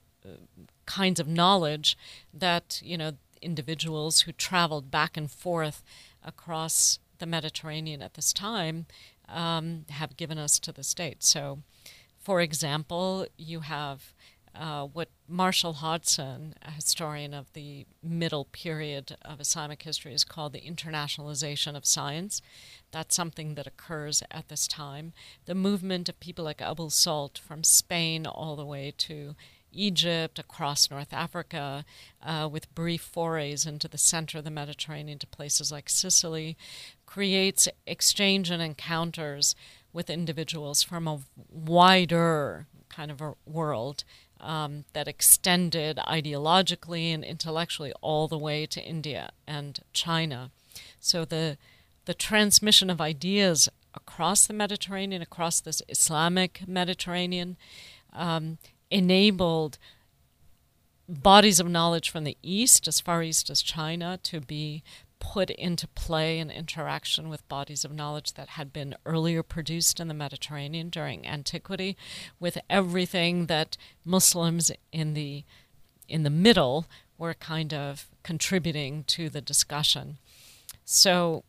kinds 0.87 1.21
of 1.21 1.29
knowledge 1.29 1.97
that 2.33 2.81
you 2.85 2.97
know 2.97 3.13
individuals 3.41 4.21
who 4.23 4.33
traveled 4.33 4.91
back 4.91 5.17
and 5.17 5.31
forth 5.31 5.83
across 6.25 6.99
the 7.19 7.27
Mediterranean 7.27 8.03
at 8.03 8.15
this 8.15 8.33
time 8.33 8.87
um, 9.29 9.85
have 9.91 10.17
given 10.17 10.39
us 10.39 10.59
to 10.61 10.73
the 10.73 10.85
state. 10.85 11.23
So, 11.23 11.59
for 12.21 12.41
example, 12.41 13.27
you 13.37 13.61
have 13.61 14.13
uh, 14.55 14.85
what 14.85 15.09
Marshall 15.27 15.75
Hodgson, 15.75 16.55
a 16.63 16.71
historian 16.71 17.33
of 17.33 17.53
the 17.53 17.87
middle 18.03 18.45
period 18.47 19.17
of 19.23 19.41
Islamic 19.41 19.83
history, 19.83 20.13
has 20.13 20.25
called 20.25 20.53
the 20.53 20.61
internationalization 20.61 21.77
of 21.77 21.87
science. 21.87 22.43
That's 22.91 23.17
something 23.17 23.55
that 23.55 23.67
occurs 23.67 24.23
at 24.31 24.49
this 24.49 24.67
time. 24.67 25.13
The 25.47 25.55
movement 25.55 26.09
of 26.09 26.21
people 26.21 26.45
like 26.45 26.61
Abul 26.61 26.91
Salt 26.91 27.39
from 27.39 27.65
Spain 27.65 28.27
all 28.27 28.57
the 28.57 28.67
way 28.67 28.93
to 28.99 29.35
Egypt, 29.75 30.39
across 30.39 30.91
North 30.91 31.13
Africa, 31.13 31.85
uh, 32.23 32.49
with 32.51 32.75
brief 32.75 33.01
forays 33.01 33.65
into 33.65 33.89
the 33.89 33.97
center 33.97 34.39
of 34.39 34.45
the 34.45 34.51
Mediterranean 34.51 35.19
to 35.19 35.27
places 35.27 35.73
like 35.73 35.89
Sicily, 35.89 36.57
creates 37.07 37.69
exchange 37.87 38.51
and 38.51 38.63
encounters 38.63 39.55
with 39.93 40.11
individuals 40.11 40.83
from 40.83 41.09
a 41.09 41.21
wider 41.51 42.67
kind 42.89 43.11
of 43.11 43.21
a 43.21 43.35
world 43.47 44.05
um, 44.43 44.85
that 44.93 45.09
extended 45.09 45.97
ideologically 45.99 47.15
and 47.15 47.25
intellectually 47.25 47.93
all 48.01 48.29
the 48.29 48.39
way 48.39 48.67
to 48.67 48.83
India 48.83 49.31
and 49.47 49.81
China. 49.93 50.51
So 51.01 51.25
the 51.25 51.57
the 52.05 52.15
transmission 52.15 52.91
of 52.91 53.01
ideas 53.01 53.69
across 53.95 54.47
the 54.47 54.53
Mediterranean, 54.55 55.23
across 55.23 55.61
this 55.61 55.83
Islamic 55.89 56.67
Mediterranean, 56.67 57.57
um, 58.13 58.59
enabled 58.91 59.79
bodies 61.09 61.61
of 61.61 61.69
knowledge 61.69 62.11
from 62.11 62.25
the 62.25 62.37
East, 62.43 62.89
as 62.89 63.01
far 63.01 63.23
east 63.23 63.51
as 63.51 63.63
China, 63.63 64.19
to 64.23 64.41
be 64.41 64.83
put 65.23 65.51
into 65.51 65.87
play 65.87 66.41
and 66.41 66.51
interaction 66.51 67.29
with 67.29 67.49
bodies 67.49 67.85
of 67.85 67.93
knowledge 67.93 68.33
that 68.33 68.49
had 68.51 68.73
been 68.73 68.97
earlier 69.07 69.41
produced 69.45 70.01
in 70.01 70.09
the 70.09 70.15
Mediterranean 70.15 70.89
during 70.89 71.25
antiquity, 71.25 71.97
with 72.41 72.59
everything 72.69 73.47
that 73.47 73.77
Muslims 74.05 74.73
in 74.91 75.15
the 75.15 75.45
in 76.09 76.25
the 76.25 76.31
middle 76.31 76.87
were 77.17 77.35
kind 77.35 77.73
of 77.73 78.11
contributing 78.25 79.05
to 79.05 79.31
the 79.31 79.41
discussion. 79.41 80.19
So 80.85 81.45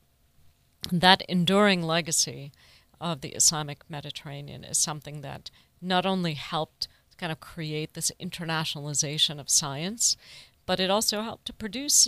that 0.91 1.23
enduring 1.27 1.81
legacy 1.81 2.51
of 3.01 3.21
the 3.21 3.29
Islamic 3.29 3.89
Mediterranean 3.89 4.63
is 4.63 4.77
something 4.77 5.21
that 5.21 5.49
not 5.81 6.05
only 6.05 6.35
helped 6.35 6.87
kind 7.17 7.31
of 7.31 7.39
create 7.39 7.95
this 7.95 8.11
internationalization 8.21 9.39
of 9.39 9.49
science, 9.49 10.15
but 10.67 10.79
it 10.79 10.91
also 10.91 11.23
helped 11.23 11.45
to 11.45 11.53
produce 11.53 12.07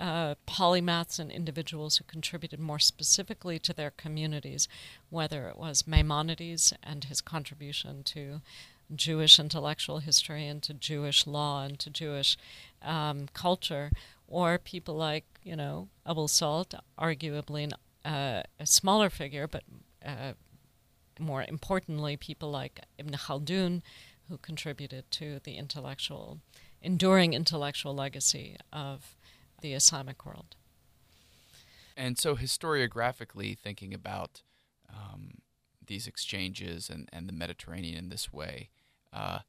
uh, 0.00 0.34
polymaths 0.46 1.18
and 1.18 1.30
individuals 1.30 1.98
who 1.98 2.04
contributed 2.04 2.58
more 2.58 2.78
specifically 2.78 3.58
to 3.58 3.74
their 3.74 3.90
communities, 3.90 4.66
whether 5.10 5.48
it 5.48 5.58
was 5.58 5.86
Maimonides 5.86 6.72
and 6.82 7.04
his 7.04 7.20
contribution 7.20 8.02
to 8.04 8.40
Jewish 8.94 9.38
intellectual 9.38 9.98
history 9.98 10.46
and 10.46 10.62
to 10.62 10.74
Jewish 10.74 11.26
law 11.26 11.62
and 11.62 11.78
to 11.78 11.90
Jewish 11.90 12.36
um, 12.82 13.28
culture, 13.34 13.92
or 14.26 14.58
people 14.58 14.94
like, 14.94 15.24
you 15.44 15.54
know, 15.54 15.88
Abul 16.06 16.28
Salt, 16.28 16.74
arguably 16.98 17.64
an, 17.64 18.10
uh, 18.10 18.42
a 18.58 18.66
smaller 18.66 19.10
figure, 19.10 19.46
but 19.46 19.64
uh, 20.04 20.32
more 21.18 21.44
importantly, 21.46 22.16
people 22.16 22.50
like 22.50 22.80
Ibn 22.98 23.12
Khaldun, 23.12 23.82
who 24.28 24.38
contributed 24.38 25.10
to 25.10 25.40
the 25.44 25.56
intellectual, 25.56 26.38
enduring 26.80 27.34
intellectual 27.34 27.94
legacy 27.94 28.56
of 28.72 29.16
the 29.60 29.74
Islamic 29.74 30.24
world. 30.24 30.56
And 31.96 32.18
so, 32.18 32.36
historiographically, 32.36 33.58
thinking 33.58 33.92
about 33.92 34.42
um, 34.88 35.38
these 35.86 36.06
exchanges 36.06 36.88
and, 36.88 37.08
and 37.12 37.28
the 37.28 37.32
Mediterranean 37.32 37.96
in 37.96 38.08
this 38.08 38.32
way, 38.32 38.70
uh, 39.12 39.40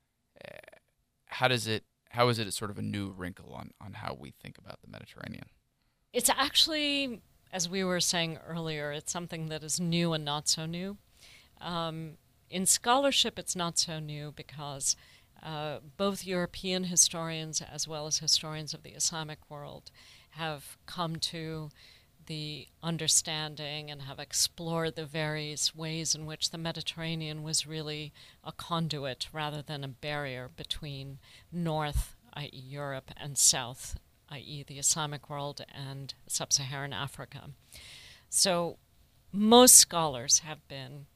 how 1.28 1.47
does 1.47 1.67
it 1.67 1.84
how 2.12 2.28
is 2.28 2.39
it 2.39 2.52
sort 2.54 2.69
of 2.69 2.78
a 2.78 2.82
new 2.82 3.10
wrinkle 3.10 3.54
on, 3.54 3.71
on 3.80 3.93
how 3.93 4.17
we 4.19 4.32
think 4.32 4.58
about 4.58 4.82
the 4.82 4.89
Mediterranean? 4.89 5.45
It's 6.12 6.30
actually, 6.30 7.21
as 7.54 7.69
we 7.69 7.86
were 7.86 8.02
saying 8.02 8.38
earlier, 8.45 8.91
it's 8.91 9.13
something 9.13 9.47
that 9.47 9.63
is 9.63 9.80
new 9.80 10.12
and 10.12 10.26
not 10.26 10.50
so 10.50 10.65
new. 10.65 10.97
Um, 11.62 12.17
in 12.50 12.65
scholarship, 12.65 13.39
it's 13.39 13.56
not 13.56 13.80
so 13.80 14.00
new 14.00 14.34
because 14.36 14.97
uh, 15.43 15.80
both 15.97 16.25
European 16.25 16.86
historians 16.86 17.62
as 17.62 17.88
well 17.88 18.08
as 18.08 18.19
historians 18.19 18.73
of 18.73 18.84
the 18.84 18.91
Islamic 18.91 19.39
world 19.49 19.91
have 20.32 20.77
come 20.86 21.17
to 21.17 21.69
the 22.27 22.67
understanding 22.84 23.89
and 23.89 24.04
have 24.04 24.19
explored 24.19 24.95
the 24.95 25.06
various 25.06 25.75
ways 25.75 26.13
in 26.15 26.25
which 26.25 26.51
the 26.51 26.58
Mediterranean 26.58 27.43
was 27.43 27.67
really 27.67 28.13
a 28.43 28.51
conduit 28.51 29.27
rather 29.34 29.62
than 29.62 29.84
a 29.84 29.88
barrier 29.88 30.49
between 30.56 31.19
North, 31.51 32.15
i.e., 32.34 32.49
Europe, 32.54 33.12
and 33.17 33.38
South, 33.38 33.97
i.e., 34.30 34.63
the 34.63 34.80
Islamic 34.80 35.30
world 35.30 35.65
and 35.73 36.13
sub 36.27 36.54
Saharan 36.54 36.93
Africa. 36.93 37.49
So, 38.30 38.77
most 39.32 39.75
scholars 39.75 40.39
have 40.39 40.65
been 40.67 41.08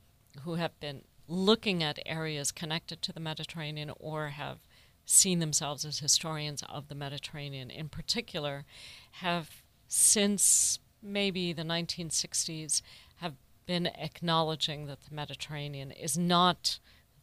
who 0.43 0.55
have 0.55 0.77
been 0.79 1.03
looking 1.27 1.81
at 1.83 1.99
areas 2.05 2.51
connected 2.51 3.01
to 3.01 3.13
the 3.13 3.19
Mediterranean 3.19 3.91
or 3.99 4.29
have 4.29 4.59
seen 5.05 5.39
themselves 5.39 5.85
as 5.85 5.99
historians 5.99 6.63
of 6.67 6.87
the 6.87 6.95
Mediterranean 6.95 7.69
in 7.69 7.89
particular 7.89 8.65
have 9.11 9.61
since 9.87 10.79
maybe 11.01 11.53
the 11.53 11.63
1960s 11.63 12.81
have 13.17 13.33
been 13.65 13.87
acknowledging 13.87 14.87
that 14.87 15.03
the 15.03 15.13
Mediterranean 15.15 15.91
is 15.91 16.17
not 16.17 16.79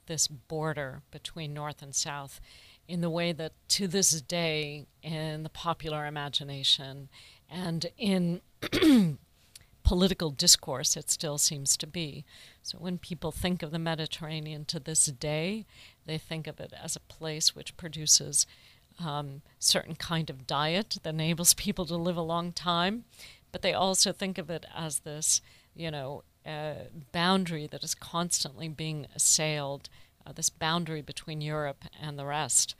this 0.07 0.29
border 0.29 1.03
between 1.11 1.53
north 1.55 1.83
and 1.83 1.95
south 1.95 2.41
in 2.89 3.01
the 3.01 3.11
way 3.11 3.33
that 3.33 3.53
to 3.69 3.87
this 3.87 4.21
day 4.23 4.87
in 5.03 5.43
the 5.43 5.49
popular 5.49 6.07
imagination 6.07 7.09
and 7.49 7.87
in 7.97 8.41
political 9.83 10.31
discourse 10.31 10.97
it 10.97 11.11
still 11.11 11.39
seems 11.39 11.77
to 11.77 11.87
be. 11.87 12.25
So 12.63 12.79
when 12.79 12.99
people 12.99 13.33
think 13.33 13.63
of 13.63 13.71
the 13.71 13.79
Mediterranean 13.79 14.65
to 14.67 14.79
this 14.79 15.07
day, 15.07 15.67
they 16.07 16.19
think 16.19 16.47
of 16.47 16.61
it 16.61 16.73
as 16.83 16.97
a 16.97 17.01
place 17.01 17.55
which 17.55 17.77
produces 17.77 18.47
um, 19.05 19.43
certain 19.59 19.95
kind 19.95 20.31
of 20.31 20.47
diet 20.47 20.99
that 21.03 21.09
enables 21.09 21.55
people 21.55 21.87
to 21.87 21.97
live 21.97 22.17
a 22.17 22.23
long 22.23 22.53
time, 22.53 23.05
but 23.51 23.63
they 23.63 23.73
also 23.73 24.13
think 24.13 24.39
of 24.39 24.51
it 24.51 24.67
as 24.75 25.01
this, 25.01 25.41
you 25.75 25.91
know, 25.91 26.23
uh, 26.47 26.75
boundary 27.13 27.67
that 27.69 27.85
is 27.85 27.95
constantly 27.95 28.69
being 28.69 29.07
assailed, 29.15 29.89
uh, 30.27 30.33
this 30.33 30.51
boundary 30.51 31.03
between 31.03 31.41
Europe 31.41 31.85
and 32.01 32.19
the 32.19 32.25
rest 32.25 32.75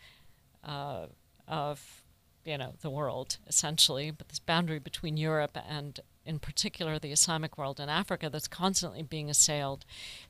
uh, 0.65 1.07
of, 1.47 2.03
you 2.45 2.59
know, 2.59 2.75
the 2.81 2.91
world 2.91 3.39
essentially, 3.47 4.11
but 4.11 4.29
this 4.29 4.41
boundary 4.41 4.79
between 4.79 5.17
Europe 5.17 5.57
and 5.69 6.01
in 6.25 6.39
particular 6.39 6.99
the 6.99 7.13
Islamic 7.13 7.59
world 7.59 7.81
in 7.81 7.89
Africa, 7.89 8.31
that's 8.31 8.49
constantly 8.49 9.03
being 9.03 9.29
assailed 9.29 9.85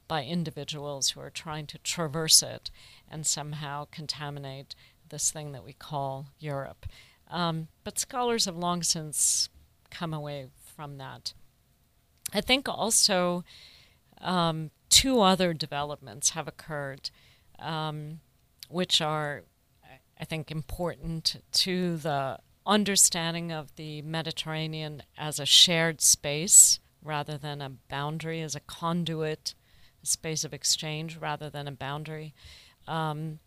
by 0.09 0.25
individuals 0.25 1.11
who 1.11 1.21
are 1.21 1.31
trying 1.31 1.67
to 1.67 1.79
traverse 1.79 2.43
it 2.43 2.71
and 3.11 3.27
somehow 3.27 3.87
contaminate 3.91 4.75
this 5.09 5.31
thing 5.31 5.53
that 5.53 5.65
we 5.65 5.73
call 5.73 6.29
Europe. 6.39 6.87
Um, 7.31 7.69
but 7.85 7.99
scholars 7.99 8.47
have 8.47 8.57
long 8.57 8.83
since 8.83 9.49
come 9.91 10.15
away 10.15 10.49
from 10.77 10.99
that. 10.99 11.35
I 12.33 12.41
think 12.41 12.69
also 12.69 13.45
um, 14.21 14.71
two 14.89 15.21
other 15.21 15.53
developments 15.53 16.31
have 16.31 16.49
occurred, 16.49 17.11
um, 17.59 18.21
which 18.69 19.01
are, 19.01 19.43
I 20.19 20.25
think, 20.25 20.51
important 20.51 21.43
to 21.53 21.97
the 21.99 22.39
understanding 22.67 23.53
of 23.53 23.75
the 23.77 24.03
Mediterranean 24.03 25.03
as 25.17 25.39
a 25.39 25.47
shared 25.47 26.01
space 26.01 26.79
rather 27.03 27.37
than 27.37 27.61
a 27.61 27.71
boundary, 27.71 28.41
as 28.43 28.55
a 28.55 28.61
conduit, 28.61 29.55
a 30.03 30.07
space 30.07 30.45
of 30.45 30.55
exchange 30.55 31.17
rather 31.17 31.51
than 31.51 31.67
a 31.67 31.73
boundary, 31.73 32.35
um, 32.87 33.39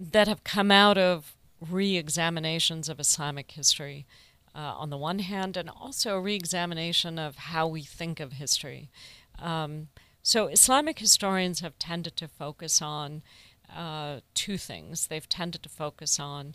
that 0.00 0.28
have 0.28 0.44
come 0.44 0.70
out 0.70 0.98
of 0.98 1.36
re 1.60 1.96
examinations 1.96 2.88
of 2.88 3.00
Islamic 3.00 3.50
history. 3.52 4.06
Uh, 4.54 4.74
on 4.76 4.90
the 4.90 4.96
one 4.96 5.20
hand, 5.20 5.56
and 5.56 5.70
also 5.70 6.16
a 6.16 6.20
re 6.20 6.34
examination 6.34 7.16
of 7.16 7.36
how 7.36 7.68
we 7.68 7.82
think 7.82 8.18
of 8.18 8.32
history. 8.32 8.90
Um, 9.38 9.88
so, 10.22 10.46
Islamic 10.46 10.98
historians 10.98 11.60
have 11.60 11.78
tended 11.78 12.16
to 12.16 12.26
focus 12.26 12.82
on 12.82 13.22
uh, 13.74 14.20
two 14.34 14.58
things. 14.58 15.06
They've 15.06 15.28
tended 15.28 15.62
to 15.62 15.68
focus 15.68 16.18
on 16.18 16.54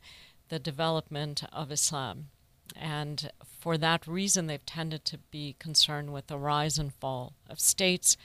the 0.50 0.60
development 0.60 1.44
of 1.52 1.72
Islam. 1.72 2.30
And 2.76 3.32
for 3.60 3.78
that 3.78 4.08
reason, 4.08 4.48
they've 4.48 4.66
tended 4.66 5.06
to 5.06 5.18
be 5.18 5.56
concerned 5.60 6.12
with 6.12 6.28
the 6.28 6.38
rise 6.38 6.78
and 6.78 6.94
fall 6.94 7.34
of 7.50 7.60
states 7.60 8.18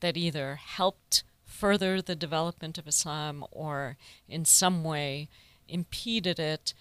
that 0.00 0.16
either 0.16 0.56
helped 0.56 1.24
further 1.44 2.02
the 2.02 2.14
development 2.14 2.78
of 2.78 2.86
Islam 2.86 3.44
or 3.50 3.96
in 4.28 4.44
some 4.44 4.84
way 4.84 5.28
impeded 5.68 6.38
it 6.38 6.74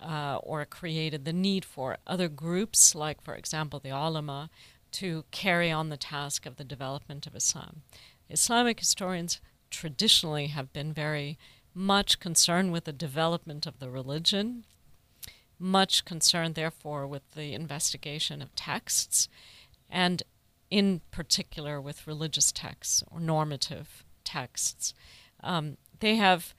uh, 0.00 0.36
or 0.42 0.64
created 0.64 1.24
the 1.24 1.32
need 1.32 1.64
for 1.64 1.98
other 2.06 2.28
groups, 2.28 2.94
like, 2.94 3.22
for 3.22 3.34
example, 3.34 3.78
the 3.78 3.90
ulama, 3.90 4.50
to 4.92 5.24
carry 5.30 5.70
on 5.70 5.88
the 5.88 5.96
task 5.96 6.46
of 6.46 6.56
the 6.56 6.64
development 6.64 7.26
of 7.26 7.34
Islam. 7.34 7.82
Islamic 8.28 8.78
historians 8.78 9.40
traditionally 9.70 10.48
have 10.48 10.72
been 10.72 10.92
very 10.92 11.38
much 11.74 12.20
concern 12.20 12.70
with 12.70 12.84
the 12.84 12.92
development 12.92 13.66
of 13.66 13.78
the 13.78 13.90
religion, 13.90 14.64
much 15.58 16.04
concern, 16.04 16.52
therefore, 16.52 17.06
with 17.06 17.34
the 17.34 17.54
investigation 17.54 18.42
of 18.42 18.54
texts, 18.54 19.28
and 19.88 20.22
in 20.70 21.00
particular 21.10 21.80
with 21.80 22.06
religious 22.06 22.50
texts 22.50 23.02
or 23.10 23.20
normative 23.20 24.04
texts. 24.24 24.94
Um, 25.42 25.76
they 26.00 26.16
have 26.16 26.54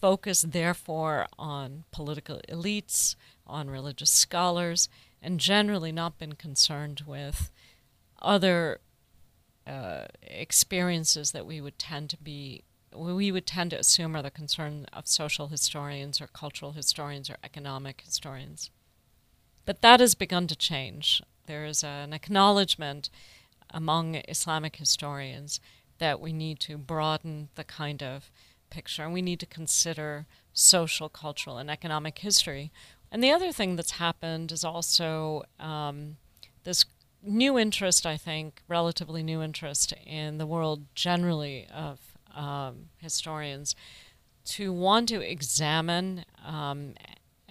focused, 0.00 0.52
therefore, 0.52 1.26
on 1.38 1.84
political 1.90 2.40
elites, 2.48 3.16
on 3.46 3.70
religious 3.70 4.10
scholars, 4.10 4.88
and 5.22 5.40
generally 5.40 5.90
not 5.92 6.18
been 6.18 6.34
concerned 6.34 7.02
with 7.06 7.50
other 8.20 8.80
uh, 9.66 10.04
experiences 10.22 11.32
that 11.32 11.46
we 11.46 11.60
would 11.60 11.78
tend 11.78 12.10
to 12.10 12.16
be 12.18 12.62
we 12.96 13.30
would 13.32 13.46
tend 13.46 13.70
to 13.70 13.78
assume 13.78 14.16
are 14.16 14.22
the 14.22 14.30
concern 14.30 14.86
of 14.92 15.06
social 15.06 15.48
historians 15.48 16.20
or 16.20 16.26
cultural 16.26 16.72
historians 16.72 17.30
or 17.30 17.36
economic 17.44 18.02
historians. 18.04 18.70
But 19.64 19.82
that 19.82 20.00
has 20.00 20.14
begun 20.14 20.46
to 20.46 20.56
change. 20.56 21.22
There 21.46 21.64
is 21.64 21.84
an 21.84 22.12
acknowledgement 22.12 23.10
among 23.70 24.16
Islamic 24.28 24.76
historians 24.76 25.60
that 25.98 26.20
we 26.20 26.32
need 26.32 26.60
to 26.60 26.78
broaden 26.78 27.48
the 27.54 27.64
kind 27.64 28.02
of 28.02 28.30
picture 28.70 29.02
and 29.02 29.12
we 29.12 29.22
need 29.22 29.40
to 29.40 29.46
consider 29.46 30.26
social, 30.52 31.08
cultural, 31.08 31.58
and 31.58 31.70
economic 31.70 32.18
history. 32.18 32.70
And 33.10 33.22
the 33.22 33.30
other 33.30 33.52
thing 33.52 33.76
that's 33.76 33.92
happened 33.92 34.52
is 34.52 34.64
also 34.64 35.44
um, 35.60 36.16
this 36.64 36.84
new 37.22 37.58
interest, 37.58 38.06
I 38.06 38.16
think, 38.16 38.62
relatively 38.68 39.22
new 39.22 39.42
interest 39.42 39.92
in 40.04 40.38
the 40.38 40.46
world 40.46 40.84
generally 40.94 41.66
of 41.72 42.05
um, 42.36 42.90
historians 42.98 43.74
to 44.44 44.72
want 44.72 45.08
to 45.08 45.20
examine 45.20 46.24
um, 46.44 46.94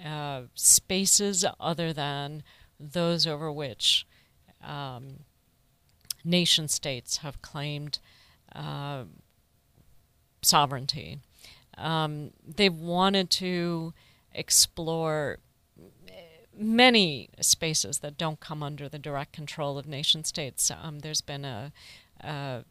uh, 0.03 0.43
spaces 0.53 1.43
other 1.59 1.91
than 1.91 2.43
those 2.79 3.27
over 3.27 3.51
which 3.51 4.05
um, 4.63 5.19
nation 6.23 6.67
states 6.67 7.17
have 7.17 7.41
claimed 7.41 7.99
uh, 8.53 9.03
sovereignty. 10.41 11.19
Um, 11.77 12.31
they've 12.45 12.73
wanted 12.73 13.29
to 13.31 13.93
explore 14.33 15.39
many 16.57 17.29
spaces 17.41 17.99
that 17.99 18.17
don't 18.17 18.39
come 18.39 18.63
under 18.63 18.87
the 18.87 18.99
direct 18.99 19.33
control 19.33 19.77
of 19.77 19.87
nation 19.87 20.23
states. 20.23 20.71
Um, 20.71 20.99
there's 20.99 21.21
been 21.21 21.45
a, 21.45 21.71
a, 22.21 22.63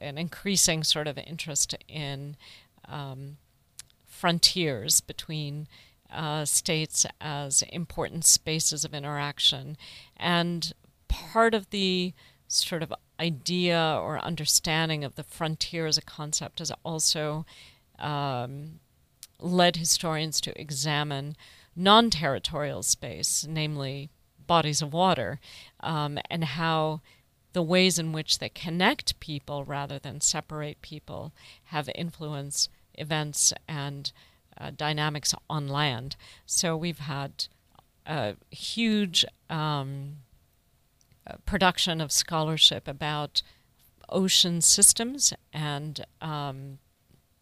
an 0.00 0.18
increasing 0.18 0.84
sort 0.84 1.06
of 1.06 1.18
interest 1.18 1.74
in 1.88 2.36
um, 2.88 3.36
frontiers 4.06 5.00
between 5.00 5.68
uh, 6.10 6.44
states 6.44 7.04
as 7.20 7.62
important 7.62 8.24
spaces 8.24 8.84
of 8.84 8.94
interaction, 8.94 9.76
and 10.16 10.72
part 11.08 11.54
of 11.54 11.70
the 11.70 12.12
sort 12.48 12.82
of 12.82 12.92
idea 13.18 13.98
or 14.00 14.18
understanding 14.20 15.02
of 15.04 15.16
the 15.16 15.24
frontier 15.24 15.86
as 15.86 15.98
a 15.98 16.02
concept 16.02 16.58
has 16.60 16.72
also 16.84 17.44
um, 17.98 18.78
led 19.40 19.76
historians 19.76 20.40
to 20.40 20.60
examine 20.60 21.36
non 21.74 22.10
territorial 22.10 22.82
space, 22.82 23.46
namely 23.48 24.10
bodies 24.46 24.80
of 24.80 24.92
water, 24.92 25.40
um, 25.80 26.18
and 26.30 26.44
how 26.44 27.00
the 27.56 27.62
ways 27.62 27.98
in 27.98 28.12
which 28.12 28.38
they 28.38 28.50
connect 28.50 29.18
people 29.18 29.64
rather 29.64 29.98
than 29.98 30.20
separate 30.20 30.82
people 30.82 31.32
have 31.64 31.88
influenced 31.94 32.68
events 32.96 33.50
and 33.66 34.12
uh, 34.58 34.70
dynamics 34.76 35.34
on 35.48 35.66
land. 35.66 36.16
So 36.44 36.76
we've 36.76 36.98
had 36.98 37.46
a 38.04 38.34
huge 38.50 39.24
um, 39.48 40.16
production 41.46 42.02
of 42.02 42.12
scholarship 42.12 42.86
about 42.86 43.40
ocean 44.10 44.60
systems 44.60 45.32
and 45.50 46.04
um, 46.20 46.78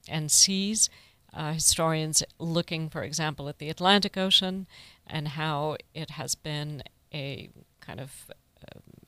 and 0.09 0.31
seas. 0.31 0.89
Uh, 1.33 1.55
historians 1.55 2.23
looking, 2.39 2.89
for 2.89 3.03
example, 3.03 3.49
at 3.49 3.59
the 3.59 3.69
Atlantic 3.69 4.17
Ocean 4.17 4.69
and 5.09 5.27
how 5.27 5.77
it 5.93 6.11
has 6.11 6.37
been 6.37 6.85
a 7.13 7.49
kind 7.81 7.99
of 7.99 8.31
uh, 8.31 8.35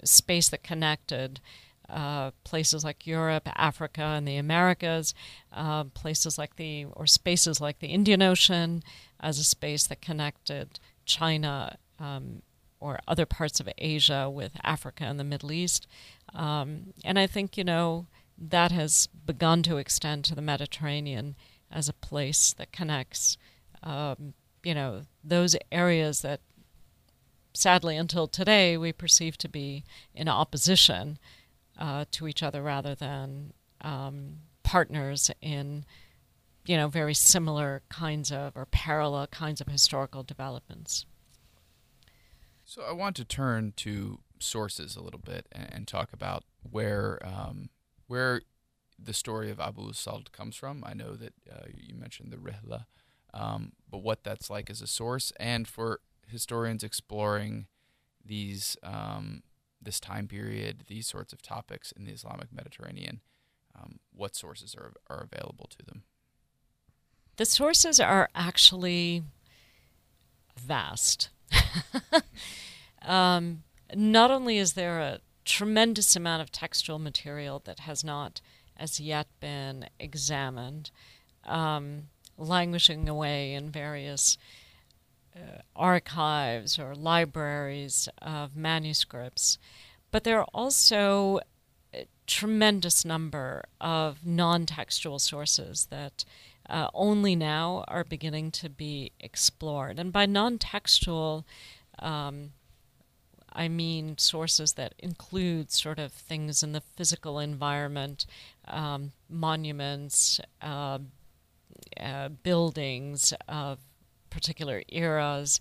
space 0.07 0.49
that 0.49 0.63
connected 0.63 1.41
uh, 1.89 2.33
places 2.43 2.85
like 2.85 3.07
Europe, 3.07 3.49
Africa, 3.55 4.03
and 4.03 4.27
the 4.27 4.37
Americas, 4.37 5.15
uh, 5.53 5.85
places 5.85 6.37
like 6.37 6.57
the 6.57 6.85
or 6.93 7.07
spaces 7.07 7.61
like 7.61 7.79
the 7.79 7.89
Indian 7.89 8.23
Ocean 8.23 8.83
as 9.21 9.39
a 9.39 9.45
space 9.45 9.87
that 9.87 10.01
connected 10.01 10.81
China 11.05 11.79
um, 12.01 12.43
or 12.81 12.99
other 13.07 13.27
parts 13.27 13.61
of 13.61 13.69
Asia 13.79 14.29
with 14.29 14.53
Africa 14.63 15.05
and 15.05 15.19
the 15.19 15.25
Middle 15.25 15.53
East. 15.53 15.87
Um, 16.35 16.93
and 17.05 17.19
I 17.19 17.27
think, 17.27 17.57
you 17.57 17.65
know, 17.65 18.07
that 18.37 18.73
has 18.73 19.09
begun 19.25 19.63
to 19.63 19.79
extend 19.79 20.25
to 20.25 20.35
the 20.35 20.43
Mediterranean 20.43 21.37
as 21.71 21.89
a 21.89 21.95
place 21.95 22.53
that 22.55 22.73
connects, 22.73 23.39
um, 23.83 24.35
you 24.63 24.75
know, 24.75 25.03
those 25.25 25.57
areas 25.73 26.21
that 26.23 26.41
sadly 27.57 27.97
until 27.97 28.27
today 28.27 28.77
we 28.77 28.93
perceive 28.93 29.37
to 29.39 29.49
be 29.49 29.85
in 30.15 30.29
opposition 30.29 31.19
uh, 31.79 32.05
to 32.13 32.27
each 32.27 32.43
other 32.43 32.63
rather 32.63 32.95
than 32.95 33.53
um, 33.81 34.37
partners 34.63 35.31
in, 35.41 35.85
you 36.65 36.77
know, 36.77 36.89
very 36.89 37.15
similar 37.15 37.83
kinds 37.89 38.33
of 38.33 38.57
or 38.57 38.67
parallel 38.67 39.27
kinds 39.27 39.61
of 39.61 39.69
historical 39.69 40.23
developments. 40.23 41.07
So 42.65 42.83
I 42.83 42.93
want 42.93 43.17
to 43.17 43.25
turn 43.25 43.73
to 43.77 44.19
sources 44.41 44.97
a 44.97 45.03
little 45.03 45.21
bit 45.21 45.47
and, 45.53 45.87
talk 45.87 46.13
about 46.13 46.45
where 46.69 47.21
um, 47.25 47.71
where 48.09 48.43
the 48.99 49.15
story 49.15 49.51
of 49.51 49.61
Abu 49.61 49.93
Salt 49.93 50.33
comes 50.33 50.57
from. 50.57 50.83
I 50.85 50.93
know 50.93 51.15
that 51.15 51.33
uh, 51.51 51.67
you 51.75 51.95
mentioned 51.95 52.33
the 52.33 52.37
Rihla, 52.37 52.87
um, 53.33 53.73
but 53.89 53.99
what 53.99 54.25
that's 54.25 54.51
like 54.51 54.69
as 54.69 54.83
a 54.83 54.87
source, 54.87 55.33
and 55.39 55.69
for 55.69 56.01
historians 56.29 56.83
exploring 56.83 57.67
these 58.25 58.77
um, 58.83 59.43
this 59.81 60.01
time 60.01 60.27
period, 60.27 60.85
these 60.89 61.07
sorts 61.07 61.33
of 61.33 61.43
topics 61.43 61.93
in 61.93 62.05
the 62.05 62.13
Islamic 62.13 62.53
Mediterranean, 62.53 63.21
um, 63.75 64.01
what 64.15 64.35
sources 64.35 64.75
are 64.75 64.93
are 65.09 65.27
available 65.31 65.69
to 65.69 65.85
them? 65.85 66.03
The 67.37 67.45
sources 67.45 68.01
are 68.01 68.29
actually 68.35 69.23
vast. 70.59 71.29
um, 73.03 73.63
not 73.95 74.31
only 74.31 74.59
is 74.59 74.73
there 74.73 75.01
a 75.01 75.21
tremendous 75.45 76.17
amount 76.17 76.43
of 76.43 76.51
textual 76.51 76.99
material 76.99 77.63
that 77.65 77.81
has 77.81 78.03
not 78.03 78.41
as 78.77 79.01
yet 79.01 79.29
been 79.41 79.87
examined, 79.99 80.91
um, 81.45 82.05
languishing 82.37 83.09
away 83.09 83.55
in 83.55 83.71
various 83.71 84.37
archives 85.75 86.79
or 86.79 86.95
libraries 86.95 88.09
of 88.23 88.57
manuscripts, 88.57 89.59
but 90.11 90.25
there 90.25 90.39
are 90.41 90.49
also 90.55 91.41
a 91.95 92.07
tremendous 92.27 93.05
number 93.05 93.65
of 93.81 94.27
non 94.27 94.67
textual 94.67 95.19
sources 95.19 95.87
that 95.91 96.25
uh, 96.69 96.89
only 96.95 97.37
now 97.37 97.85
are 97.89 98.05
beginning 98.05 98.51
to 98.51 98.69
be 98.69 99.13
explored. 99.21 99.99
And 99.99 100.13
by 100.13 100.27
non 100.27 100.59
textual, 100.59 101.47
um, 101.99 102.53
I 103.53 103.69
mean 103.69 104.19
sources 104.19 104.75
that 104.75 104.95
include 104.99 105.71
sort 105.71 105.99
of 105.99 106.13
things 106.13 106.63
in 106.63 106.73
the 106.73 106.83
physical 106.97 107.39
environment, 107.39 108.27
um, 108.69 109.13
monuments, 109.31 110.41
uh, 110.61 110.99
uh, 111.99 112.29
buildings 112.29 113.33
of 113.49 113.79
particular 114.37 114.83
eras, 114.91 115.61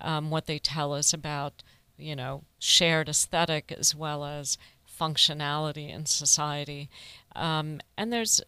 um, 0.00 0.30
what 0.30 0.46
they 0.46 0.58
tell 0.58 0.92
us 0.92 1.12
about, 1.12 1.62
you 1.96 2.16
know, 2.16 2.42
shared 2.58 3.08
aesthetic 3.08 3.70
as 3.70 3.94
well 3.94 4.24
as 4.24 4.58
functionality 5.00 5.88
in 5.88 6.06
society. 6.06 6.90
Um, 7.36 7.80
and 7.96 8.12
there's 8.12 8.40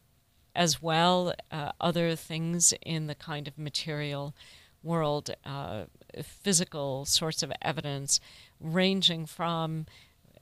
as 0.57 0.83
well 0.83 1.33
uh, 1.53 1.71
other 1.81 2.17
things 2.17 2.75
in 2.85 3.07
the 3.07 3.15
kind 3.15 3.47
of 3.47 3.57
material 3.57 4.35
world 4.83 5.31
uh, 5.45 5.85
physical 6.23 7.05
sorts 7.05 7.45
of 7.45 7.53
evidence, 7.63 8.21
ranging 8.61 9.27
from 9.27 9.87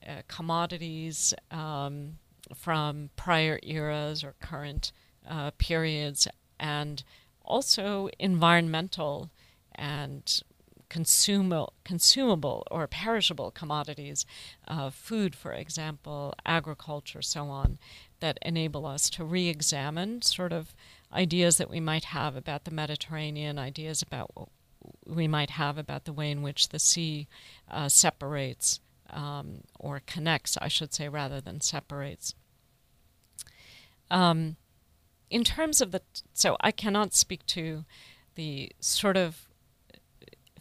uh, 0.07 0.21
commodities 0.27 1.35
um, 1.51 2.17
from 2.55 3.11
prior 3.15 3.59
eras 3.61 4.23
or 4.23 4.33
current 4.41 4.91
uh, 5.29 5.51
periods, 5.59 6.27
and 6.59 7.03
also 7.47 8.09
environmental 8.19 9.31
and 9.73 10.41
consumable, 10.89 11.73
consumable 11.83 12.65
or 12.71 12.87
perishable 12.87 13.51
commodities, 13.51 14.25
uh, 14.67 14.89
food, 14.89 15.35
for 15.35 15.53
example, 15.53 16.33
agriculture, 16.45 17.21
so 17.21 17.45
on, 17.45 17.77
that 18.19 18.37
enable 18.41 18.85
us 18.85 19.09
to 19.09 19.23
re 19.23 19.47
examine 19.47 20.21
sort 20.21 20.53
of 20.53 20.73
ideas 21.13 21.57
that 21.57 21.69
we 21.69 21.79
might 21.79 22.05
have 22.05 22.35
about 22.35 22.65
the 22.65 22.71
Mediterranean, 22.71 23.59
ideas 23.59 24.01
about 24.01 24.31
what 24.33 24.49
we 25.05 25.27
might 25.27 25.51
have 25.51 25.77
about 25.77 26.05
the 26.05 26.13
way 26.13 26.31
in 26.31 26.41
which 26.41 26.69
the 26.69 26.79
sea 26.79 27.27
uh, 27.69 27.89
separates 27.89 28.79
um, 29.09 29.61
or 29.79 30.01
connects, 30.05 30.57
I 30.61 30.67
should 30.67 30.93
say, 30.93 31.09
rather 31.09 31.41
than 31.41 31.61
separates. 31.61 32.33
Um, 34.09 34.55
in 35.29 35.43
terms 35.43 35.81
of 35.81 35.91
the, 35.91 36.01
so 36.33 36.57
I 36.61 36.71
cannot 36.71 37.13
speak 37.13 37.45
to 37.47 37.85
the 38.35 38.71
sort 38.79 39.17
of 39.17 39.47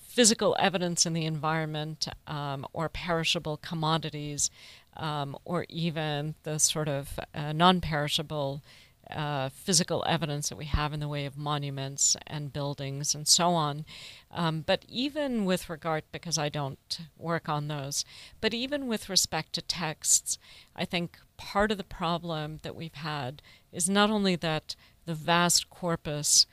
physical 0.01 0.57
evidence 0.59 1.05
in 1.05 1.13
the 1.13 1.27
environment 1.27 2.09
um, 2.27 2.67
or 2.73 2.89
perishable 2.89 3.59
commodities 3.59 4.51
um, 4.97 5.37
or 5.45 5.67
even 5.69 6.35
the 6.43 6.59
sort 6.59 6.89
of 6.89 7.21
uh, 7.35 7.53
non 7.53 7.81
perishable 7.83 8.63
uh, 9.11 9.49
physical 9.51 10.03
evidence 10.09 10.49
that 10.49 10.57
we 10.57 10.65
have 10.65 10.93
in 10.93 11.01
the 11.01 11.07
way 11.07 11.27
of 11.27 11.37
monuments 11.37 12.17
and 12.27 12.53
buildings 12.53 13.15
and 13.15 13.29
so 13.29 13.51
on. 13.51 13.85
Um, 14.33 14.63
but 14.67 14.85
even 14.89 15.45
with 15.45 15.71
regard, 15.71 16.03
because 16.11 16.39
I 16.39 16.49
don't 16.49 17.01
work 17.17 17.49
on 17.49 17.69
those, 17.69 18.05
but 18.41 18.53
even 18.53 18.89
with 18.89 19.09
respect 19.09 19.53
to 19.53 19.63
texts, 19.63 20.39
I 20.75 20.85
think 20.85 21.19
part 21.37 21.71
of 21.71 21.79
the 21.79 21.85
problem 21.85 22.59
that 22.63 22.75
we've 22.75 22.95
had 22.95 23.43
is 23.77 23.91
not 23.91 24.11
only 24.11 24.37
that 24.37 24.75
the 25.05 25.15
vast 25.15 25.69
corpus 25.69 26.47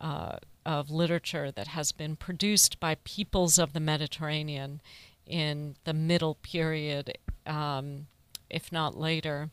uh, 0.00 0.36
of 0.66 0.90
literature 0.90 1.52
that 1.52 1.68
has 1.68 1.92
been 1.92 2.16
produced 2.16 2.80
by 2.80 2.96
peoples 3.04 3.56
of 3.56 3.72
the 3.72 3.80
Mediterranean 3.80 4.82
in 5.26 5.76
the 5.84 5.94
middle 5.94 6.34
period, 6.34 7.16
um, 7.46 8.08
if 8.50 8.72
not 8.72 8.98
later. 8.98 9.50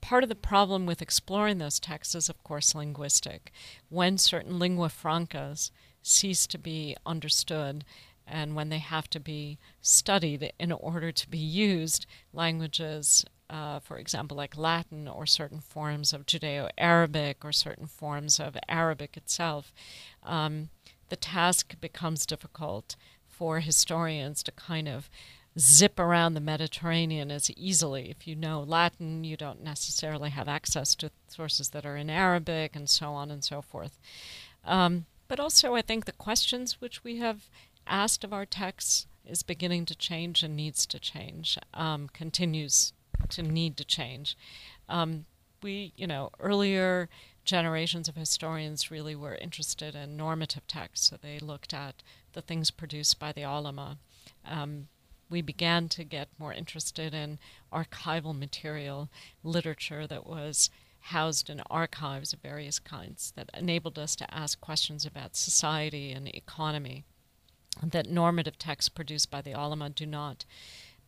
Part 0.00 0.22
of 0.22 0.28
the 0.28 0.36
problem 0.36 0.86
with 0.86 1.02
exploring 1.02 1.58
those 1.58 1.80
texts 1.80 2.14
is, 2.14 2.28
of 2.28 2.42
course, 2.44 2.72
linguistic. 2.72 3.50
When 3.88 4.16
certain 4.16 4.60
lingua 4.60 4.90
francas 4.90 5.72
cease 6.02 6.46
to 6.46 6.58
be 6.58 6.96
understood 7.04 7.84
and 8.26 8.54
when 8.54 8.68
they 8.68 8.78
have 8.78 9.08
to 9.10 9.20
be 9.20 9.58
studied 9.80 10.52
in 10.58 10.72
order 10.72 11.12
to 11.12 11.30
be 11.30 11.38
used, 11.38 12.06
languages 12.32 13.24
uh, 13.52 13.78
for 13.80 13.98
example, 13.98 14.34
like 14.34 14.56
Latin 14.56 15.06
or 15.06 15.26
certain 15.26 15.60
forms 15.60 16.14
of 16.14 16.24
Judeo 16.24 16.70
Arabic 16.78 17.44
or 17.44 17.52
certain 17.52 17.86
forms 17.86 18.40
of 18.40 18.56
Arabic 18.66 19.14
itself, 19.14 19.74
um, 20.22 20.70
the 21.10 21.16
task 21.16 21.78
becomes 21.78 22.24
difficult 22.24 22.96
for 23.28 23.60
historians 23.60 24.42
to 24.44 24.52
kind 24.52 24.88
of 24.88 25.10
zip 25.58 25.98
around 25.98 26.32
the 26.32 26.40
Mediterranean 26.40 27.30
as 27.30 27.50
easily. 27.50 28.08
If 28.08 28.26
you 28.26 28.34
know 28.34 28.62
Latin, 28.62 29.22
you 29.22 29.36
don't 29.36 29.62
necessarily 29.62 30.30
have 30.30 30.48
access 30.48 30.94
to 30.94 31.10
sources 31.28 31.70
that 31.70 31.84
are 31.84 31.98
in 31.98 32.08
Arabic 32.08 32.74
and 32.74 32.88
so 32.88 33.12
on 33.12 33.30
and 33.30 33.44
so 33.44 33.60
forth. 33.60 33.98
Um, 34.64 35.04
but 35.28 35.38
also, 35.38 35.74
I 35.74 35.82
think 35.82 36.06
the 36.06 36.12
questions 36.12 36.80
which 36.80 37.04
we 37.04 37.18
have 37.18 37.50
asked 37.86 38.24
of 38.24 38.32
our 38.32 38.46
texts 38.46 39.06
is 39.26 39.42
beginning 39.42 39.84
to 39.86 39.94
change 39.94 40.42
and 40.42 40.56
needs 40.56 40.86
to 40.86 40.98
change, 40.98 41.58
um, 41.74 42.08
continues 42.12 42.92
to 43.28 43.42
need 43.42 43.76
to 43.76 43.84
change. 43.84 44.36
Um, 44.88 45.26
we, 45.62 45.92
you 45.96 46.06
know, 46.06 46.30
earlier 46.40 47.08
generations 47.44 48.08
of 48.08 48.16
historians 48.16 48.90
really 48.90 49.14
were 49.14 49.34
interested 49.34 49.94
in 49.94 50.16
normative 50.16 50.66
texts, 50.66 51.10
so 51.10 51.16
they 51.16 51.38
looked 51.38 51.72
at 51.72 52.02
the 52.32 52.42
things 52.42 52.70
produced 52.70 53.18
by 53.18 53.32
the 53.32 53.42
Ulama. 53.42 53.98
Um, 54.44 54.88
we 55.30 55.40
began 55.40 55.88
to 55.88 56.04
get 56.04 56.28
more 56.38 56.52
interested 56.52 57.14
in 57.14 57.38
archival 57.72 58.38
material, 58.38 59.08
literature 59.42 60.06
that 60.06 60.26
was 60.26 60.68
housed 61.06 61.50
in 61.50 61.60
archives 61.70 62.32
of 62.32 62.40
various 62.40 62.78
kinds 62.78 63.32
that 63.34 63.50
enabled 63.54 63.98
us 63.98 64.14
to 64.16 64.34
ask 64.34 64.60
questions 64.60 65.04
about 65.04 65.34
society 65.34 66.12
and 66.12 66.28
economy 66.28 67.04
that 67.82 68.08
normative 68.08 68.58
texts 68.58 68.88
produced 68.88 69.30
by 69.30 69.40
the 69.40 69.52
Ulama 69.52 69.90
do 69.90 70.06
not. 70.06 70.44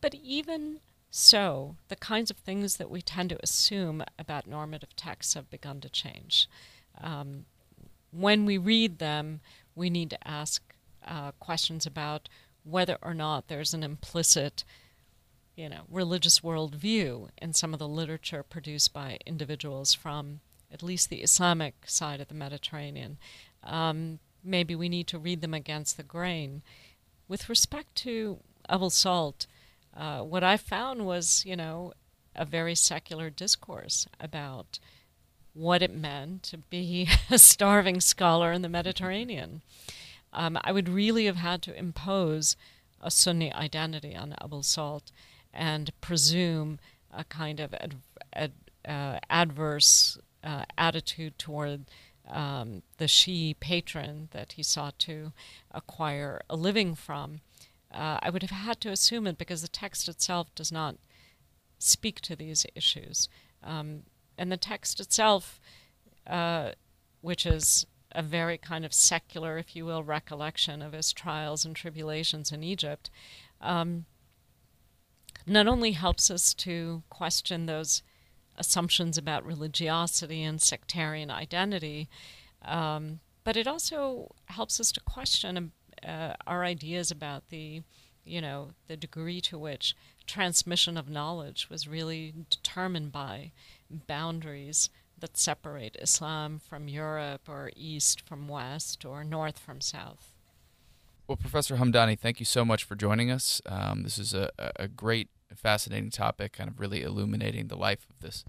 But 0.01 0.15
even 0.15 0.79
so, 1.11 1.77
the 1.87 1.95
kinds 1.95 2.29
of 2.29 2.37
things 2.37 2.77
that 2.77 2.89
we 2.89 3.01
tend 3.01 3.29
to 3.29 3.39
assume 3.41 4.03
about 4.19 4.47
normative 4.47 4.95
texts 4.95 5.33
have 5.35 5.49
begun 5.49 5.79
to 5.81 5.89
change. 5.89 6.49
Um, 7.01 7.45
when 8.11 8.45
we 8.45 8.57
read 8.57 8.99
them, 8.99 9.41
we 9.75 9.89
need 9.89 10.09
to 10.09 10.27
ask 10.27 10.61
uh, 11.05 11.31
questions 11.39 11.85
about 11.85 12.29
whether 12.63 12.97
or 13.01 13.13
not 13.13 13.47
there's 13.47 13.73
an 13.73 13.83
implicit, 13.83 14.63
you 15.55 15.69
know, 15.69 15.81
religious 15.89 16.39
worldview 16.39 17.29
in 17.37 17.53
some 17.53 17.73
of 17.73 17.79
the 17.79 17.87
literature 17.87 18.43
produced 18.43 18.91
by 18.91 19.19
individuals 19.25 19.93
from 19.93 20.39
at 20.71 20.83
least 20.83 21.09
the 21.09 21.21
Islamic 21.21 21.75
side 21.85 22.19
of 22.19 22.27
the 22.27 22.33
Mediterranean. 22.33 23.17
Um, 23.63 24.19
maybe 24.45 24.75
we 24.75 24.89
need 24.89 25.07
to 25.07 25.19
read 25.19 25.41
them 25.41 25.53
against 25.53 25.97
the 25.97 26.03
grain. 26.03 26.61
With 27.27 27.49
respect 27.49 27.95
to 27.97 28.39
Abul 28.69 28.89
Salt, 28.89 29.47
uh, 29.95 30.21
what 30.21 30.43
I 30.43 30.57
found 30.57 31.05
was, 31.05 31.43
you 31.45 31.55
know, 31.55 31.93
a 32.35 32.45
very 32.45 32.75
secular 32.75 33.29
discourse 33.29 34.07
about 34.19 34.79
what 35.53 35.81
it 35.81 35.93
meant 35.93 36.43
to 36.43 36.57
be 36.57 37.09
a 37.31 37.39
starving 37.39 38.01
scholar 38.01 38.51
in 38.51 38.61
the 38.61 38.69
Mediterranean. 38.69 39.61
Um, 40.33 40.59
I 40.63 40.71
would 40.71 40.89
really 40.89 41.25
have 41.25 41.37
had 41.37 41.61
to 41.63 41.77
impose 41.77 42.57
a 43.01 43.09
Sunni 43.09 43.53
identity 43.53 44.15
on 44.15 44.35
Abul 44.39 44.63
Salt 44.63 45.11
and 45.53 45.89
presume 46.01 46.79
a 47.11 47.23
kind 47.23 47.61
of 47.61 47.73
ad, 47.73 47.95
ad, 48.33 48.51
uh, 48.85 49.19
adverse 49.29 50.17
uh, 50.43 50.65
attitude 50.77 51.39
toward 51.39 51.85
um, 52.29 52.81
the 52.97 53.05
Shi'i 53.05 53.59
patron 53.59 54.29
that 54.31 54.53
he 54.53 54.63
sought 54.63 54.97
to 54.99 55.31
acquire 55.71 56.41
a 56.49 56.55
living 56.55 56.95
from 56.95 57.41
uh, 57.95 58.19
I 58.21 58.29
would 58.29 58.41
have 58.41 58.51
had 58.51 58.81
to 58.81 58.91
assume 58.91 59.25
it 59.25 59.37
because 59.37 59.61
the 59.61 59.69
text 59.69 60.09
itself 60.09 60.53
does 60.53 60.71
not 60.71 60.97
speak 61.79 62.19
to 62.21 62.35
these 62.35 62.65
issues. 62.75 63.29
Um, 63.63 64.03
and 64.37 64.51
the 64.51 64.57
text 64.57 64.99
itself, 64.99 65.61
uh, 66.27 66.71
which 67.21 67.45
is 67.45 67.85
a 68.11 68.21
very 68.21 68.57
kind 68.57 68.85
of 68.85 68.93
secular, 68.93 69.57
if 69.57 69.75
you 69.75 69.85
will, 69.85 70.03
recollection 70.03 70.81
of 70.81 70.91
his 70.91 71.13
trials 71.13 71.63
and 71.63 71.75
tribulations 71.75 72.51
in 72.51 72.63
Egypt, 72.63 73.09
um, 73.61 74.05
not 75.47 75.67
only 75.67 75.91
helps 75.91 76.29
us 76.29 76.53
to 76.53 77.03
question 77.09 77.65
those 77.65 78.03
assumptions 78.57 79.17
about 79.17 79.45
religiosity 79.45 80.43
and 80.43 80.61
sectarian 80.61 81.31
identity, 81.31 82.09
um, 82.63 83.19
but 83.43 83.55
it 83.55 83.67
also 83.67 84.33
helps 84.45 84.79
us 84.79 84.91
to 84.91 85.01
question 85.01 85.71
uh, 86.05 86.33
our 86.47 86.63
ideas 86.63 87.11
about 87.11 87.49
the, 87.49 87.81
you 88.23 88.41
know, 88.41 88.71
the 88.87 88.97
degree 88.97 89.41
to 89.41 89.57
which 89.57 89.95
transmission 90.25 90.97
of 90.97 91.09
knowledge 91.09 91.69
was 91.69 91.87
really 91.87 92.33
determined 92.49 93.11
by 93.11 93.51
boundaries 93.89 94.89
that 95.19 95.37
separate 95.37 95.95
Islam 96.01 96.59
from 96.59 96.87
Europe 96.87 97.47
or 97.47 97.71
East 97.75 98.21
from 98.21 98.47
West 98.47 99.05
or 99.05 99.23
North 99.23 99.59
from 99.59 99.79
South. 99.79 100.33
Well, 101.27 101.37
Professor 101.37 101.77
Hamdani, 101.77 102.19
thank 102.19 102.39
you 102.39 102.45
so 102.45 102.63
much 102.65 102.83
for 102.83 102.95
joining 102.95 103.31
us. 103.31 103.61
Um, 103.65 104.03
this 104.03 104.17
is 104.17 104.33
a, 104.33 104.51
a 104.75 104.87
great, 104.87 105.29
fascinating 105.55 106.09
topic, 106.09 106.53
kind 106.53 106.69
of 106.69 106.79
really 106.79 107.01
illuminating 107.01 107.67
the 107.67 107.77
life 107.77 108.05
of 108.09 108.19
this 108.21 108.43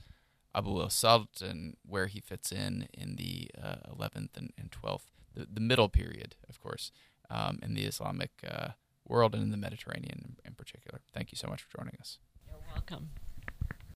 Abu 0.55 0.81
al-Salt 0.81 1.43
and 1.43 1.77
where 1.87 2.07
he 2.07 2.21
fits 2.21 2.51
in 2.51 2.89
in 2.95 3.17
the 3.17 3.51
uh, 3.63 3.77
11th 3.95 4.37
and, 4.37 4.53
and 4.59 4.71
12th, 4.71 5.11
the, 5.35 5.47
the 5.53 5.61
middle 5.61 5.89
period, 5.89 6.35
of 6.49 6.61
course 6.61 6.91
um, 7.31 7.59
in 7.63 7.75
the 7.75 7.85
Islamic 7.85 8.31
uh, 8.49 8.69
world 9.07 9.35
and 9.35 9.43
in 9.43 9.51
the 9.51 9.57
Mediterranean 9.57 10.37
in, 10.45 10.51
in 10.51 10.55
particular. 10.55 11.01
Thank 11.13 11.33
you 11.33 11.37
so 11.37 11.49
much 11.49 11.63
for 11.63 11.79
joining 11.79 11.97
us. 12.01 12.19
You're 12.47 12.61
welcome. 12.73 13.11